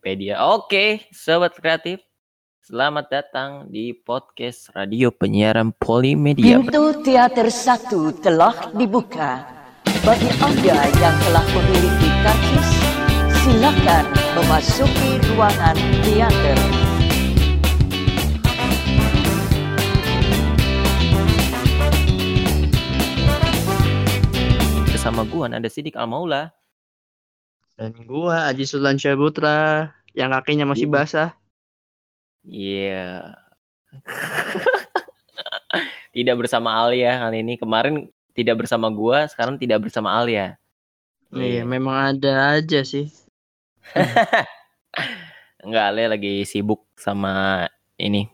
Polipedia. 0.00 0.40
Oke, 0.56 1.04
sobat 1.12 1.52
kreatif. 1.60 2.00
Selamat 2.64 3.12
datang 3.12 3.68
di 3.68 3.92
podcast 3.92 4.72
radio 4.72 5.12
penyiaran 5.12 5.76
Polimedia. 5.76 6.56
Pintu 6.56 7.04
teater 7.04 7.52
satu 7.52 8.08
telah 8.16 8.72
dibuka. 8.72 9.44
Bagi 10.00 10.32
Anda 10.40 10.88
yang 10.96 11.16
telah 11.20 11.44
memiliki 11.52 12.08
karcis, 12.24 12.70
silakan 13.44 14.08
memasuki 14.40 15.20
ruangan 15.36 15.76
teater. 16.00 16.58
Bersama 24.88 25.28
gua 25.28 25.52
ada 25.52 25.68
Sidik 25.68 25.92
Al-Maula. 25.92 26.56
Dan 27.80 27.96
gua 28.04 28.52
Aji 28.52 28.68
Sultan 28.68 29.00
Syabutra 29.00 29.88
yang 30.12 30.36
kakinya 30.36 30.68
masih 30.68 30.84
Iya. 30.84 30.92
basah. 30.92 31.30
Iya. 32.44 33.08
tidak 36.16 36.36
bersama 36.44 36.76
Alia 36.76 37.16
kali 37.24 37.40
ini. 37.40 37.56
Kemarin 37.56 38.12
tidak 38.36 38.60
bersama 38.60 38.92
gua, 38.92 39.24
sekarang 39.32 39.56
tidak 39.56 39.88
bersama 39.88 40.12
Alia. 40.12 40.60
Iya, 41.32 41.64
memang 41.64 41.96
ada 42.12 42.60
aja 42.60 42.84
sih. 42.84 43.08
Enggak, 45.64 45.84
Alia 45.88 46.12
lagi 46.12 46.44
sibuk 46.44 46.84
sama 47.00 47.64
ini. 47.96 48.28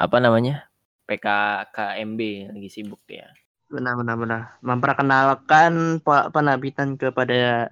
Apa 0.00 0.16
namanya? 0.16 0.64
PKKMB 1.04 2.20
lagi 2.56 2.68
sibuk 2.72 3.04
dia. 3.04 3.36
Benar 3.68 4.00
benar 4.00 4.16
benar. 4.16 4.40
Memperkenalkan 4.64 6.00
pe- 6.00 6.28
penerbitan 6.32 6.96
kepada 6.96 7.68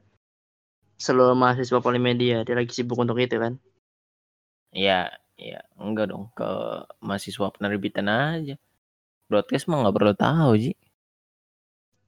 seluruh 0.98 1.36
mahasiswa 1.36 1.78
Polimedia. 1.82 2.42
Dia 2.46 2.54
lagi 2.58 2.72
sibuk 2.74 2.98
untuk 2.98 3.18
itu 3.20 3.36
kan. 3.36 3.58
Iya, 4.74 5.14
iya. 5.38 5.62
Enggak 5.78 6.10
dong, 6.10 6.30
ke 6.34 6.48
mahasiswa 7.02 7.46
penerbitan 7.54 8.06
aja. 8.10 8.54
Broadcast 9.30 9.66
mah 9.70 9.86
nggak 9.86 9.96
perlu 9.96 10.14
tahu, 10.18 10.50
Ji. 10.60 10.72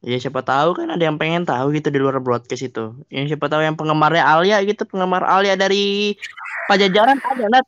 Ya 0.04 0.16
siapa 0.22 0.44
tahu 0.44 0.76
kan 0.78 0.92
ada 0.92 1.02
yang 1.02 1.16
pengen 1.18 1.42
tahu 1.48 1.72
gitu 1.74 1.88
di 1.90 1.98
luar 1.98 2.20
broadcast 2.22 2.62
itu. 2.68 2.94
Yang 3.10 3.34
siapa 3.34 3.50
tahu 3.50 3.64
yang 3.64 3.74
penggemarnya 3.74 4.22
Alia 4.22 4.60
gitu, 4.62 4.84
penggemar 4.86 5.24
Alia 5.24 5.56
dari 5.56 6.14
Pajajaran 6.68 7.18
ada 7.22 7.44
Nat. 7.50 7.66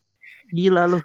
Gila 0.53 0.87
lu. 0.87 1.01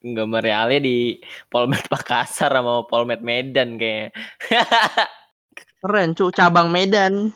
Gambar 0.00 0.44
Alia 0.48 0.80
di 0.80 1.20
Polmed 1.52 1.84
Makassar 1.92 2.50
sama 2.50 2.82
Polmed 2.88 3.20
Medan 3.20 3.76
kayak. 3.76 4.16
Keren 5.80 6.12
cu, 6.12 6.28
cabang 6.28 6.68
Medan. 6.68 7.32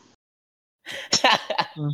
Hmm. 1.75 1.91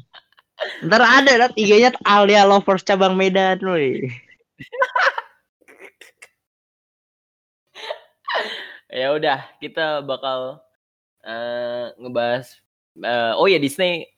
Ntar 0.84 1.00
ada 1.00 1.32
Nat 1.40 1.54
IG-nya 1.54 1.94
Alia 2.02 2.42
Lovers 2.44 2.82
cabang 2.82 3.14
Medan 3.14 3.62
woi. 3.62 4.10
ya 8.98 9.14
udah, 9.14 9.46
kita 9.62 10.02
bakal 10.02 10.58
eh, 11.22 11.94
ngebahas 11.96 12.50
eh, 12.98 13.32
oh 13.38 13.46
ya 13.46 13.62
Disney 13.62 14.10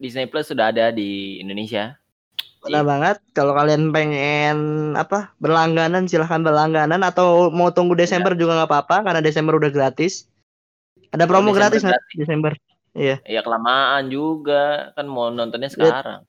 Disney 0.00 0.24
Plus 0.30 0.48
sudah 0.48 0.72
ada 0.72 0.94
di 0.94 1.42
Indonesia. 1.42 2.00
Benar 2.60 2.84
banget. 2.84 3.16
Kalau 3.32 3.56
kalian 3.56 3.92
pengen 3.92 4.58
apa 4.96 5.32
berlangganan 5.40 6.08
silahkan 6.08 6.44
berlangganan 6.44 7.00
atau 7.04 7.50
mau 7.52 7.72
tunggu 7.72 7.96
Desember 7.96 8.36
juga 8.36 8.62
nggak 8.62 8.70
apa-apa 8.70 8.96
karena 9.04 9.20
Desember 9.24 9.56
udah 9.56 9.72
gratis. 9.72 10.28
Ada 11.10 11.24
promo 11.26 11.50
Oh, 11.50 11.54
Desember 11.54 11.70
gratis 11.70 11.82
Nat, 11.82 12.02
Desember. 12.14 12.52
Iya. 12.94 13.16
Ya 13.26 13.40
kelamaan 13.42 14.10
juga 14.10 14.90
kan 14.94 15.06
mau 15.06 15.30
nontonnya 15.30 15.70
sekarang. 15.70 16.22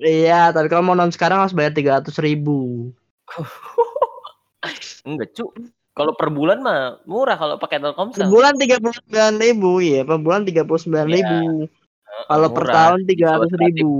Iya, 0.00 0.48
tapi 0.52 0.72
kalau 0.72 0.84
mau 0.84 0.96
nonton 0.96 1.12
sekarang 1.12 1.44
harus 1.44 1.52
bayar 1.52 1.76
tiga 1.76 2.00
ratus 2.00 2.16
ribu. 2.20 2.88
Enggak, 5.08 5.32
cu. 5.36 5.52
Kalau 5.90 6.12
per 6.16 6.32
bulan 6.32 6.64
mah 6.64 7.02
murah 7.04 7.36
kalau 7.36 7.60
pakai 7.60 7.82
Telkomsel. 7.82 8.24
Sebulan 8.24 8.56
tiga 8.56 8.80
puluh 8.80 8.96
sembilan 8.96 9.34
ribu, 9.36 9.70
iya. 9.84 10.00
Per 10.06 10.16
bulan 10.16 10.48
tiga 10.48 10.62
puluh 10.64 10.80
sembilan 10.80 11.06
Iya. 11.08 11.16
ribu. 11.20 11.40
Heeh, 11.66 12.24
Kalau 12.28 12.48
per 12.52 12.64
tahun 12.68 13.00
tiga 13.04 13.26
ratus 13.36 13.52
ribu. 13.60 13.92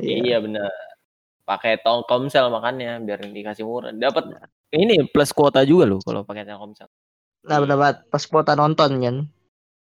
Iya 0.00 0.36
benar. 0.42 0.72
Pakai 1.44 1.80
Telkomsel 1.80 2.48
makanya 2.52 3.00
biar 3.00 3.24
dikasih 3.24 3.64
murah. 3.64 3.92
Dapat 3.92 4.36
ini 4.74 5.06
plus 5.08 5.30
kuota 5.30 5.62
juga 5.62 5.86
loh 5.88 6.00
kalau 6.02 6.26
pakai 6.26 6.44
Telkomsel. 6.44 6.90
Nah, 7.44 7.60
benar 7.60 7.76
banget. 7.76 7.96
Pas 8.08 8.24
kuota 8.24 8.56
nonton 8.56 8.90
kan. 9.00 9.16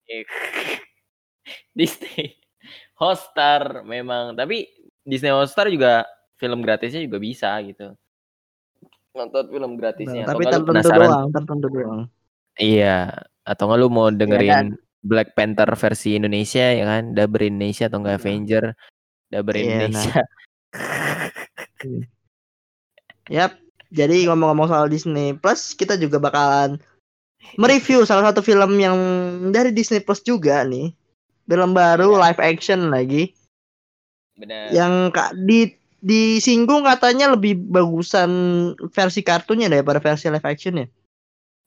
Disney 1.77 2.37
Hotstar 2.95 3.83
memang 3.83 4.37
tapi 4.37 4.69
Disney 5.03 5.33
Hotstar 5.33 5.67
juga 5.67 6.07
film 6.39 6.63
gratisnya 6.63 7.03
juga 7.03 7.17
bisa 7.19 7.51
gitu. 7.65 7.93
Nonton 9.15 9.47
film 9.51 9.77
gratisnya. 9.79 10.25
Nah, 10.25 10.33
tapi 10.35 10.43
tertentu 10.47 10.71
penasaran- 10.71 11.09
doang, 11.09 11.27
tertentu 11.31 11.67
doang. 11.71 12.01
Iya, 12.55 13.11
atau 13.43 13.67
nggak 13.67 13.79
lu 13.79 13.87
mau 13.91 14.07
dengerin 14.09 14.51
kan? 14.51 14.67
Black 15.05 15.37
Panther 15.37 15.69
versi 15.77 16.17
Indonesia 16.17 16.65
ya 16.71 16.83
kan? 16.87 17.13
Dubber 17.13 17.45
Indonesia 17.45 17.85
atau 17.91 17.99
enggak 18.01 18.17
Avenger 18.23 18.63
Dubber 19.29 19.55
Iya, 19.55 19.63
nah. 19.63 19.71
Indonesia. 19.75 20.21
Yap. 23.29 23.51
Jadi 23.95 24.27
ngomong-ngomong 24.27 24.67
soal 24.67 24.87
Disney 24.91 25.37
Plus, 25.37 25.71
kita 25.77 25.95
juga 25.95 26.19
bakalan 26.19 26.81
mereview 27.55 28.01
salah 28.03 28.33
satu 28.33 28.41
film 28.41 28.75
yang 28.77 28.97
dari 29.53 29.69
Disney 29.69 30.01
Plus 30.01 30.19
juga 30.19 30.65
nih. 30.65 30.91
Film 31.45 31.77
baru 31.77 32.17
Iya. 32.17 32.21
live 32.29 32.41
action 32.41 32.79
lagi. 32.89 33.31
Benar. 34.35 34.73
Yang 34.73 34.93
kak 35.13 35.31
di 35.45 35.59
disinggung 36.05 36.85
katanya 36.85 37.33
lebih 37.33 37.57
bagusan 37.57 38.29
versi 38.89 39.21
kartunnya 39.21 39.69
daripada 39.69 40.01
versi 40.01 40.29
live 40.29 40.45
action 40.45 40.81
ya. 40.81 40.87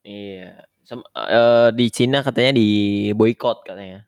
Iya. 0.02 0.50
Sem- 0.82 1.04
eh, 1.14 1.68
di 1.76 1.86
Cina 1.92 2.24
katanya 2.24 2.56
di 2.58 2.68
boykot 3.12 3.62
katanya. 3.62 4.02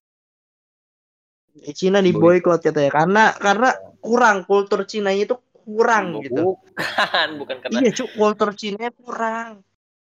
Di 1.50 1.72
Cina 1.76 2.00
di 2.00 2.10
Boy- 2.14 2.40
boykot 2.40 2.62
katanya 2.62 2.90
karena 2.90 3.24
karena 3.36 3.70
kurang 4.00 4.48
kultur 4.48 4.86
Cina 4.88 5.12
itu 5.12 5.36
kurang 5.60 6.24
gitu. 6.24 6.56
Bukan, 6.56 7.28
bukan 7.36 7.56
karena 7.60 7.78
Iya, 7.84 7.90
cuk, 7.94 8.10
kultur 8.16 8.50
Cina 8.56 8.88
kurang. 8.96 9.60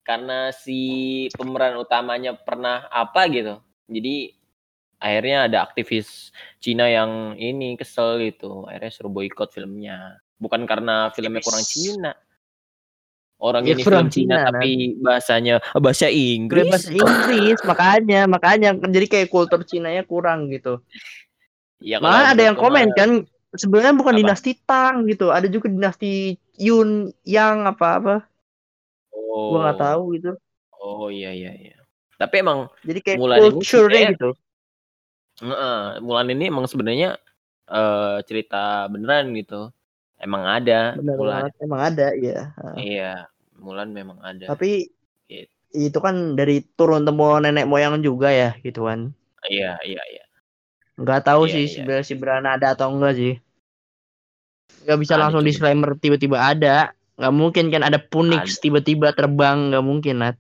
Karena 0.01 0.50
si 0.50 0.79
pemeran 1.38 1.78
utamanya 1.78 2.34
pernah 2.34 2.89
apa 2.89 3.29
gitu. 3.29 3.62
Jadi 3.85 4.34
akhirnya 5.01 5.50
ada 5.50 5.57
aktivis 5.66 6.29
Cina 6.62 6.89
yang 6.89 7.38
ini 7.38 7.78
kesel 7.78 8.22
gitu. 8.22 8.66
Akhirnya 8.69 8.91
suruh 8.94 9.13
boykot 9.13 9.50
filmnya. 9.53 10.22
Bukan 10.41 10.66
karena 10.66 11.13
filmnya 11.13 11.41
kurang. 11.41 11.66
Cina. 11.66 12.13
Orang 13.41 13.66
Ya, 13.66 13.73
ini 13.73 13.81
kurang 13.81 14.13
film 14.13 14.29
Cina, 14.29 14.38
Cina, 14.38 14.47
tapi 14.53 14.69
bahasanya 15.01 15.56
eh, 15.57 15.81
bahasa 15.81 16.06
Inggris. 16.13 16.69
Bahasa 16.69 16.94
Inggris 16.94 17.57
makanya 17.66 18.22
makanya 18.29 18.69
jadi 18.85 19.07
kayak 19.09 19.34
kultur 19.34 19.66
Cinanya 19.66 20.06
kurang 20.06 20.53
gitu. 20.53 20.78
Ya, 21.81 21.97
Malah 21.97 22.38
ada 22.38 22.41
yang 22.45 22.53
komen 22.53 22.94
kan 22.94 23.25
sebenarnya 23.57 23.97
bukan 23.97 24.13
Apa? 24.13 24.22
dinasti 24.22 24.51
Tang 24.61 25.09
gitu, 25.09 25.34
ada 25.34 25.50
juga 25.50 25.73
dinasti 25.73 26.38
Yun 26.61 27.09
yang 27.25 27.66
apa-apa. 27.66 28.29
Oh. 29.31 29.55
Gua 29.55 29.59
nggak 29.71 29.79
tahu 29.79 30.01
gitu. 30.19 30.31
Oh 30.75 31.07
iya 31.07 31.31
iya 31.31 31.51
iya. 31.55 31.77
Tapi 32.19 32.43
emang 32.43 32.67
Jadi 32.83 32.99
kayak 32.99 33.17
Mulan 33.17 33.37
ini 33.39 33.47
culture-nya 33.55 34.01
gitu. 34.11 34.29
Heeh, 35.41 35.79
Mulan 36.03 36.27
ini 36.35 36.51
emang 36.51 36.67
sebenarnya 36.67 37.15
eh 37.71 38.17
cerita 38.27 38.91
beneran 38.91 39.31
gitu. 39.39 39.71
Emang 40.19 40.43
ada 40.45 40.99
Benar 40.99 41.15
Mulan. 41.17 41.31
banget 41.47 41.53
emang 41.63 41.81
ada 41.81 42.07
ya. 42.13 42.39
Iya, 42.75 43.13
Mulan 43.57 43.89
memang 43.95 44.19
ada. 44.19 44.51
Tapi 44.51 44.91
Gitu. 45.31 45.47
itu 45.71 45.99
kan 46.03 46.35
dari 46.35 46.59
turun 46.75 47.07
temurun 47.07 47.47
nenek 47.47 47.63
moyang 47.63 48.03
juga 48.03 48.27
ya 48.35 48.51
gitu 48.59 48.83
kan. 48.83 49.15
Iya, 49.47 49.79
iya, 49.87 50.03
iya. 50.11 50.23
Nggak 50.99 51.23
tahu 51.23 51.47
Iya, 51.47 51.53
sih 51.55 51.63
iya. 51.65 51.71
sebenarnya 51.79 52.05
si 52.05 52.13
Brana 52.19 52.59
ada 52.59 52.75
atau 52.75 52.91
enggak 52.91 53.16
sih. 53.16 53.34
Nggak 54.84 54.99
bisa 54.99 55.13
Ada 55.16 55.22
langsung 55.23 55.43
disclaimer 55.47 55.95
tiba-tiba 55.95 56.37
ada. 56.37 56.91
Nggak 57.19 57.34
mungkin 57.35 57.66
kan 57.72 57.81
ada 57.84 57.99
Punix 57.99 58.58
Ada. 58.58 58.61
tiba-tiba 58.63 59.08
terbang 59.11 59.73
nggak 59.73 59.85
mungkin 59.85 60.16
Nat. 60.23 60.37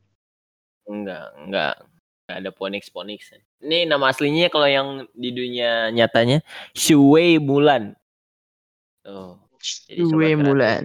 Enggak, 0.87 1.31
enggak. 1.39 1.75
Enggak 2.25 2.37
ada 2.37 2.49
Ponix 2.55 2.87
Ponix. 2.87 3.35
Ini 3.59 3.91
nama 3.91 4.09
aslinya 4.09 4.47
kalau 4.47 4.67
yang 4.67 4.87
di 5.11 5.29
dunia 5.35 5.91
nyatanya 5.91 6.39
Shui 6.71 7.37
Mulan. 7.37 7.93
Gue 9.03 9.37
kreatif. 9.59 10.39
Mulan. 10.39 10.83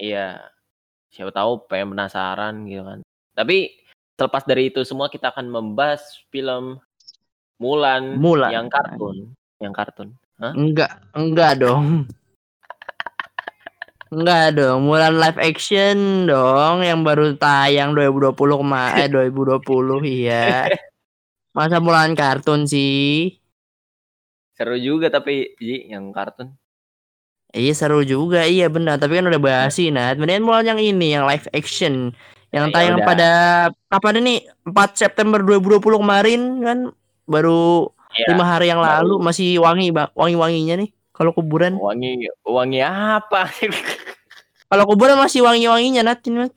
Iya. 0.00 0.40
Siapa 1.12 1.34
tahu 1.34 1.66
pengen 1.68 1.92
penasaran 1.92 2.64
gitu 2.70 2.82
kan. 2.86 2.98
Tapi 3.34 3.74
terlepas 4.18 4.42
dari 4.46 4.70
itu 4.70 4.82
semua 4.82 5.06
kita 5.06 5.30
akan 5.30 5.46
membahas 5.50 6.02
film 6.32 6.82
Mulan, 7.58 8.14
Mulan. 8.22 8.54
yang 8.54 8.66
kartun, 8.70 9.34
yang 9.58 9.74
kartun. 9.74 10.14
Enggak, 10.38 11.02
enggak 11.10 11.58
dong. 11.58 12.06
Enggak 14.08 14.56
dong, 14.56 14.88
Mulan 14.88 15.20
live 15.20 15.36
action 15.36 15.96
dong 16.24 16.80
yang 16.80 17.04
baru 17.04 17.36
tayang 17.36 17.92
2020 17.92 18.56
kemarin 18.64 19.04
eh 19.04 19.08
2020 19.12 20.00
iya. 20.08 20.64
Masa 21.56 21.76
Mulan 21.84 22.16
kartun 22.16 22.64
sih? 22.64 23.36
Seru 24.56 24.76
juga 24.80 25.06
tapi 25.08 25.54
Ji, 25.60 25.92
yang 25.92 26.08
kartun. 26.10 26.56
Iya 27.52 27.72
seru 27.72 28.04
juga, 28.04 28.44
iya 28.44 28.68
benar. 28.68 29.00
Tapi 29.00 29.16
kan 29.18 29.24
udah 29.30 29.40
bahas 29.40 29.72
sih, 29.72 29.88
nah. 29.88 30.12
Kemudian 30.12 30.44
mulai 30.44 30.68
yang 30.68 30.76
ini, 30.80 31.16
yang 31.16 31.24
live 31.24 31.48
action, 31.56 32.12
yang 32.52 32.68
Ya, 32.68 32.72
tayang 32.74 33.00
yaudah. 33.00 33.08
pada 33.08 33.28
apa 33.88 34.08
nih 34.12 34.44
4 34.68 34.90
September 35.00 35.40
2020 35.40 35.96
kemarin 35.96 36.40
kan, 36.60 36.78
baru 37.24 37.88
Iya. 38.12 38.24
lima 38.32 38.44
hari 38.44 38.66
yang 38.68 38.80
baru. 38.80 39.04
lalu 39.04 39.14
masih 39.20 39.60
wangi, 39.64 39.88
Bang. 39.92 40.12
Wangi-wanginya 40.12 40.74
nih. 40.80 40.90
Kalau 41.18 41.34
kuburan, 41.34 41.74
Wangi 41.74 42.30
wangi 42.46 42.78
apa? 42.78 43.50
kalau 44.70 44.84
kuburan 44.86 45.18
masih 45.18 45.42
wangi-wanginya 45.42 46.06
Natin, 46.06 46.46
Nat. 46.46 46.54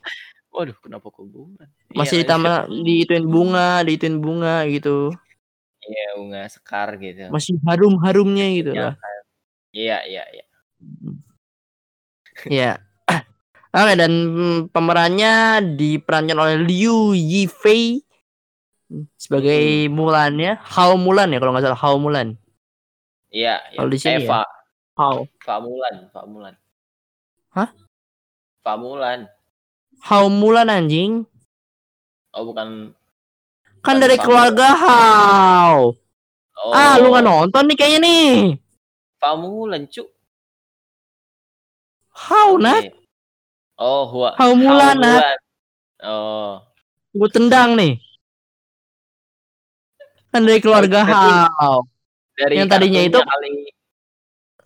Waduh, 0.53 0.77
kenapa 0.77 1.09
kuburan? 1.09 1.65
Masih 1.97 2.21
Iya, 2.21 2.29
ditambah 2.29 2.55
diituin 2.69 3.25
bunga, 3.25 3.81
diituin 3.81 4.21
bunga 4.21 4.61
gitu. 4.69 5.09
Iya, 5.81 6.07
bunga 6.21 6.45
sekar 6.45 6.93
gitu. 7.01 7.33
Masih 7.33 7.57
harum-harumnya 7.65 8.45
gitu 8.53 8.71
Ya. 8.77 8.93
lah. 8.93 8.95
Iya, 9.73 9.97
iya, 10.05 10.23
iya. 10.29 10.45
Ya. 12.45 12.71
Oke 13.71 13.95
dan 13.95 14.11
mm, 14.11 14.59
pemerannya 14.75 15.63
diperankan 15.79 16.35
oleh 16.35 16.55
Liu 16.59 17.15
Yifei 17.15 18.03
sebagai 19.15 19.87
Mulan 19.87 20.35
ya. 20.37 20.53
Hao 20.59 20.99
Mulan 20.99 21.31
ya 21.31 21.39
kalau 21.39 21.55
nggak 21.55 21.65
salah 21.65 21.79
Hao 21.79 21.95
Mulan. 21.97 22.35
Iya, 23.31 23.63
iya. 23.71 23.77
Kalau 23.79 23.89
di 23.89 23.97
sini 23.99 24.11
ya? 24.11 24.19
Eva, 24.27 24.41
Hao. 24.99 25.23
Pak 25.39 25.59
Mulan, 25.63 25.95
Pak 26.11 26.25
Mulan. 26.27 26.53
Hah? 27.55 27.69
Pak 28.59 28.75
Mulan. 28.75 29.19
Hao 30.03 30.27
Mulan 30.27 30.67
anjing. 30.67 31.23
Oh, 32.35 32.43
bukan. 32.43 32.91
Kan 33.81 33.97
Bukan 33.97 33.97
dari 34.03 34.15
Pak 34.19 34.23
keluarga 34.27 34.67
Hao. 34.75 35.95
Oh, 36.61 36.73
Ah, 36.75 36.99
lu 36.99 37.09
nggak 37.09 37.23
nonton 37.25 37.63
nih 37.71 37.77
kayaknya 37.79 37.99
nih. 38.03 38.35
Pak 39.17 39.33
Mulan, 39.39 39.87
cu. 39.87 40.03
Hao 42.11 42.59
Nat. 42.59 42.91
Oke. 42.91 42.99
Oh, 43.79 44.03
Hua. 44.11 44.35
Hao 44.35 44.51
Mulan, 44.59 44.99
Nat. 44.99 45.23
Mulan. 45.23 45.39
Oh. 46.03 46.51
Gue 47.15 47.29
tendang 47.31 47.79
nih. 47.79 47.95
Kan 50.35 50.43
dari 50.43 50.59
keluarga 50.59 50.99
Oh, 51.03 51.07
Hao. 51.07 51.75
Dari 52.37 52.55
Yang 52.59 52.69
tadinya 52.71 53.01
itu- 53.03 53.21
kali 53.21 53.49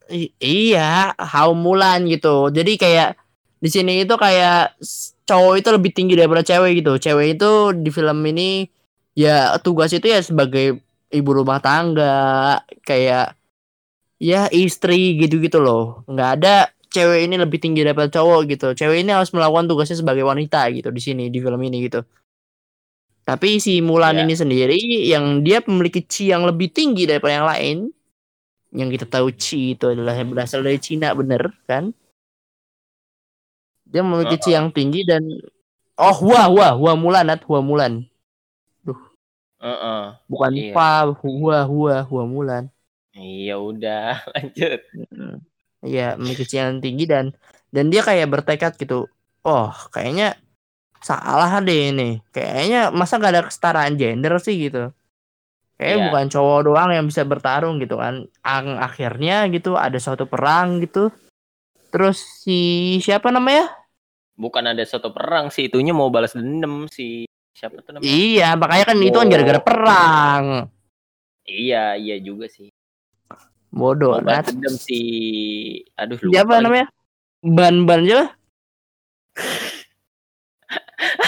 I- 0.06 0.34
iya, 0.38 1.18
Hao 1.18 1.58
Mulan 1.58 2.06
gitu. 2.06 2.54
Jadi 2.54 2.78
kayak 2.78 3.18
di 3.58 3.70
sini 3.74 4.06
itu 4.06 4.14
kayak 4.14 4.78
cowok 5.26 5.54
itu 5.58 5.70
lebih 5.74 5.92
tinggi 5.98 6.14
daripada 6.14 6.46
cewek 6.46 6.86
gitu. 6.86 7.02
Cewek 7.02 7.42
itu 7.42 7.74
di 7.74 7.90
film 7.90 8.22
ini 8.30 8.70
ya 9.18 9.58
tugas 9.66 9.90
itu 9.98 10.06
ya 10.06 10.22
sebagai 10.22 10.78
ibu 11.10 11.32
rumah 11.34 11.58
tangga, 11.58 12.62
kayak 12.86 13.34
ya 14.22 14.46
istri 14.54 15.18
gitu-gitu 15.18 15.58
loh. 15.58 16.06
Nggak 16.06 16.30
ada 16.38 16.56
cewek 16.94 17.26
ini 17.26 17.36
lebih 17.42 17.58
tinggi 17.58 17.82
daripada 17.82 18.14
cowok 18.14 18.40
gitu. 18.46 18.68
Cewek 18.78 19.02
ini 19.02 19.10
harus 19.10 19.34
melakukan 19.34 19.66
tugasnya 19.66 19.98
sebagai 20.06 20.22
wanita 20.22 20.70
gitu 20.70 20.94
di 20.94 21.02
sini 21.02 21.34
di 21.34 21.42
film 21.42 21.60
ini 21.66 21.90
gitu. 21.90 22.06
Tapi 23.26 23.58
si 23.58 23.82
Mulan 23.82 24.22
Ya. 24.22 24.24
ini 24.24 24.38
sendiri 24.38 24.78
yang 25.10 25.42
dia 25.42 25.58
memiliki 25.66 26.06
chi 26.06 26.30
yang 26.30 26.46
lebih 26.46 26.70
tinggi 26.70 27.10
daripada 27.10 27.34
yang 27.34 27.48
lain, 27.50 27.78
yang 28.70 28.90
kita 28.94 29.10
tahu 29.10 29.34
chi 29.34 29.74
itu 29.74 29.90
adalah 29.90 30.14
yang 30.14 30.30
berasal 30.30 30.62
dari 30.62 30.78
Cina 30.78 31.10
bener 31.18 31.50
kan? 31.66 31.90
Dia 33.90 34.06
memiliki 34.06 34.38
chi 34.38 34.52
yang 34.54 34.70
tinggi 34.70 35.02
dan 35.10 35.26
oh 35.98 36.16
Hua 36.22 36.46
Hua 36.54 36.78
Hua 36.78 36.94
Mulan 36.94 37.26
Nat 37.26 37.42
Hua 37.50 37.66
Mulan 37.66 38.06
Heeh. 39.58 40.04
bukan 40.30 40.52
Iya. 40.54 40.74
Pa 40.78 41.10
Hua 41.10 41.66
Hua 41.66 41.96
Hua 42.06 42.24
Mulan. 42.30 42.70
Iya 43.16 43.58
udah, 43.58 44.22
lanjut. 44.38 44.86
Iya 45.82 46.14
memiliki 46.22 46.46
chi 46.46 46.62
yang 46.62 46.78
tinggi 46.78 47.10
dan 47.10 47.34
dan 47.74 47.90
dia 47.90 48.06
kayak 48.06 48.30
bertekad 48.30 48.78
gitu. 48.78 49.10
Oh 49.42 49.74
kayaknya 49.90 50.38
salah 51.06 51.62
deh 51.62 51.94
ini. 51.94 52.18
Kayaknya 52.34 52.90
masa 52.90 53.16
gak 53.16 53.32
ada 53.32 53.46
kesetaraan 53.46 53.94
gender 53.94 54.34
sih 54.42 54.58
gitu. 54.58 54.90
Kayaknya 55.76 55.96
Iya. 55.96 56.06
bukan 56.08 56.26
cowok 56.32 56.60
doang 56.64 56.90
yang 56.90 57.06
bisa 57.06 57.22
bertarung 57.22 57.78
gitu 57.78 57.96
kan. 57.96 58.26
Ang 58.42 58.66
akhirnya 58.76 59.46
gitu 59.48 59.78
ada 59.78 59.96
suatu 59.96 60.26
perang 60.26 60.82
gitu. 60.82 61.14
Terus 61.92 62.18
si 62.42 62.60
siapa 63.00 63.30
namanya? 63.30 63.70
Bukan 64.36 64.66
ada 64.66 64.84
satu 64.84 65.12
perang 65.12 65.48
sih, 65.48 65.70
itunya 65.70 65.96
mau 65.96 66.10
balas 66.10 66.34
dendam 66.34 66.90
si 66.90 67.24
siapa 67.52 67.80
tuh 67.80 67.96
namanya? 67.96 68.08
Iya, 68.08 68.50
makanya 68.56 68.86
kan 68.86 68.98
itu 69.00 69.16
kan 69.16 69.28
Oh. 69.28 69.32
gara-gara 69.32 69.62
perang. 69.62 70.46
Iya, 71.46 71.96
iya 71.96 72.18
juga 72.20 72.50
sih. 72.50 72.68
Bodoh, 73.70 74.20
Mau 74.20 74.24
balas 74.24 74.44
Nat. 74.44 74.56
dendam 74.56 74.76
si 74.76 75.00
aduh 75.94 76.20
lupa 76.20 76.34
Siapa 76.34 76.52
lagi. 76.52 76.64
namanya? 76.64 76.88
Ban-ban 77.40 78.02
siapa? 78.04 78.28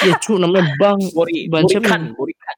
Ya 0.04 0.14
cu 0.18 0.36
namanya 0.36 0.70
Bang 0.76 1.00
Bori, 1.12 1.48
Ban 1.48 1.64
siapa? 1.66 1.86
Borikan, 1.86 2.02
Borikan. 2.14 2.56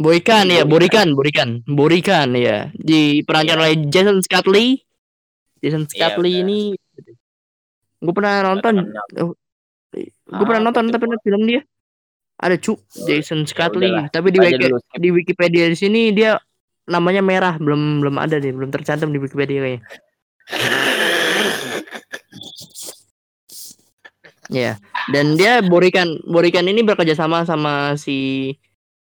Boykan 0.00 0.44
ya, 0.48 0.62
Borikan. 0.64 1.08
Borikan, 1.12 1.48
Borikan, 1.68 1.68
Borikan 1.68 2.28
ya. 2.32 2.56
Diperankan 2.72 3.56
Iya. 3.56 3.62
oleh 3.62 3.74
Jason 3.86 4.18
Scathley. 4.20 4.80
Jason 5.60 5.84
Scathley 5.84 6.40
benar. 6.40 6.44
ini 6.46 6.58
gue 8.00 8.14
pernah 8.16 8.34
nonton, 8.42 8.74
Terkenal. 8.80 9.06
gue 10.24 10.44
pernah 10.48 10.60
Apa 10.64 10.66
nonton 10.72 10.84
tapi 10.88 11.04
Bang? 11.04 11.20
film 11.20 11.42
dia. 11.44 11.60
Ada 12.40 12.56
cu 12.56 12.80
Jason 13.04 13.44
Scathley, 13.44 13.92
udahlah, 13.92 14.08
tapi 14.08 14.32
di, 14.32 14.40
Wiki- 14.40 14.72
di 14.96 15.08
Wikipedia 15.12 15.68
di 15.68 15.76
sini 15.76 16.08
dia 16.08 16.40
namanya 16.88 17.20
merah, 17.20 17.60
belum 17.60 18.00
belum 18.00 18.16
ada 18.16 18.40
nih, 18.40 18.56
belum 18.56 18.72
tercantum 18.72 19.12
di 19.12 19.20
Wikipedia 19.20 19.60
kayaknya. 19.60 19.80
Ya, 24.50 24.82
dan 25.14 25.38
dia 25.38 25.62
Borikan 25.62 26.18
Borikan 26.26 26.66
ini 26.66 26.82
bekerja 26.82 27.14
sama 27.14 27.46
sama 27.46 27.94
si 27.94 28.50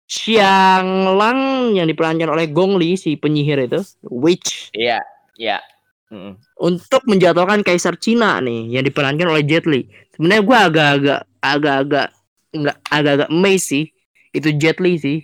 Xiang 0.05 1.15
Lang 1.15 1.39
yang 1.71 1.87
diperankan 1.87 2.27
oleh 2.27 2.51
Gong 2.51 2.75
Li 2.75 2.99
si 2.99 3.15
penyihir 3.15 3.63
itu, 3.63 3.79
witch 4.07 4.71
Iya, 4.75 4.99
iya. 5.39 5.59
Mm-mm. 6.07 6.39
untuk 6.63 7.03
menjatuhkan 7.03 7.63
kaisar 7.67 7.99
Cina 7.99 8.39
nih 8.39 8.71
yang 8.71 8.83
diperankan 8.83 9.27
oleh 9.27 9.43
Jet 9.43 9.67
Li. 9.67 9.87
Sebenarnya 10.15 10.43
gua 10.43 10.59
agak-agak 10.67 11.19
agak-agak 11.43 12.07
enggak 12.55 12.77
agak-agak 12.87 13.29
amazed 13.31 13.67
sih 13.67 13.83
itu 14.31 14.49
Jet 14.55 14.79
Li 14.79 14.95
sih. 14.99 15.17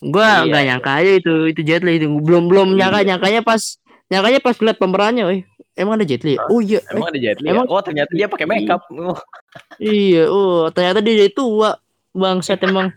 Gua 0.00 0.42
Iya, 0.42 0.46
nggak 0.46 0.62
iya. 0.62 0.68
nyangka 0.74 0.90
aja 1.02 1.12
itu 1.18 1.34
itu 1.50 1.60
Jet 1.62 1.82
Li 1.82 1.98
itu 1.98 2.06
belum 2.06 2.46
belum 2.50 2.68
nyangka 2.78 3.02
Iya. 3.02 3.06
nyangkanya 3.14 3.40
pas 3.42 3.62
nyangkanya 4.10 4.40
pas 4.42 4.56
lihat 4.58 4.78
pemerannya, 4.78 5.24
weh. 5.26 5.40
Emang 5.80 5.96
ada 5.96 6.04
Jet 6.04 6.20
Li? 6.20 6.36
ya? 6.36 6.38
Hah? 6.38 6.48
Oh 6.48 6.60
iya, 6.60 6.78
eh, 6.78 6.92
Emang 6.92 7.08
ada 7.08 7.18
Jet 7.18 7.38
Li? 7.40 7.48
Emang- 7.48 7.64
ya? 7.64 7.72
Oh, 7.72 7.80
ternyata 7.80 8.10
dia 8.12 8.26
pakai 8.28 8.44
makeup. 8.44 8.82
Oh, 8.90 9.16
iya, 9.80 10.22
oh 10.28 10.68
ternyata 10.68 11.00
dia 11.00 11.14
dari 11.16 11.32
tua. 11.32 11.72
Bangsat 12.12 12.60
emang. 12.60 12.90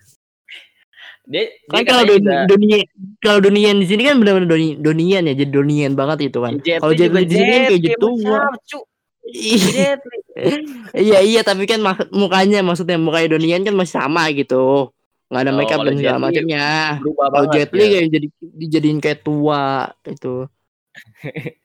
dia, 1.24 1.48
Kan 1.66 1.80
dia 1.80 1.88
kalau 1.88 2.04
katanya 2.04 2.20
dunia, 2.20 2.44
dunia 2.46 2.78
kalau 3.18 3.40
dunian 3.40 3.76
di 3.78 3.88
sini 3.88 4.04
kan 4.04 4.20
benar-benar 4.20 4.50
doni, 4.50 4.76
donian 4.76 5.24
ya, 5.24 5.34
jadi 5.34 5.48
donian 5.50 5.94
banget 5.94 6.28
itu 6.28 6.38
kan. 6.38 6.60
Kalau 6.60 6.92
Jet 6.92 7.10
Li 7.10 7.24
di 7.24 7.32
sini 7.32 7.48
kan 7.48 7.62
kayak 7.70 7.82
Jet 7.82 7.98
tua. 7.98 8.40
cu? 8.60 8.80
Iya. 9.24 9.64
Jet 9.72 10.02
Li. 10.04 10.18
Iya 11.08 11.20
iya 11.22 11.42
tapi 11.42 11.64
kan 11.64 11.80
mak- 11.80 12.10
mukanya 12.10 12.60
maksudnya 12.60 12.98
mukanya 12.98 13.34
Donian 13.34 13.62
kan 13.62 13.74
masih 13.74 13.96
sama 13.96 14.28
gitu. 14.30 14.92
nggak 15.30 15.42
ada 15.42 15.52
Oh, 15.52 15.58
makeup 15.58 15.80
dan 15.82 15.96
segala 15.96 16.18
macamnya. 16.20 16.66
Kalau. 17.00 17.46
Jet 17.50 17.70
Li 17.72 17.82
ya. 17.82 17.90
kayak 17.90 18.08
jadi 18.12 18.28
dijadiin 18.60 19.00
kayak 19.00 19.20
tua 19.22 19.64
itu. 20.04 20.46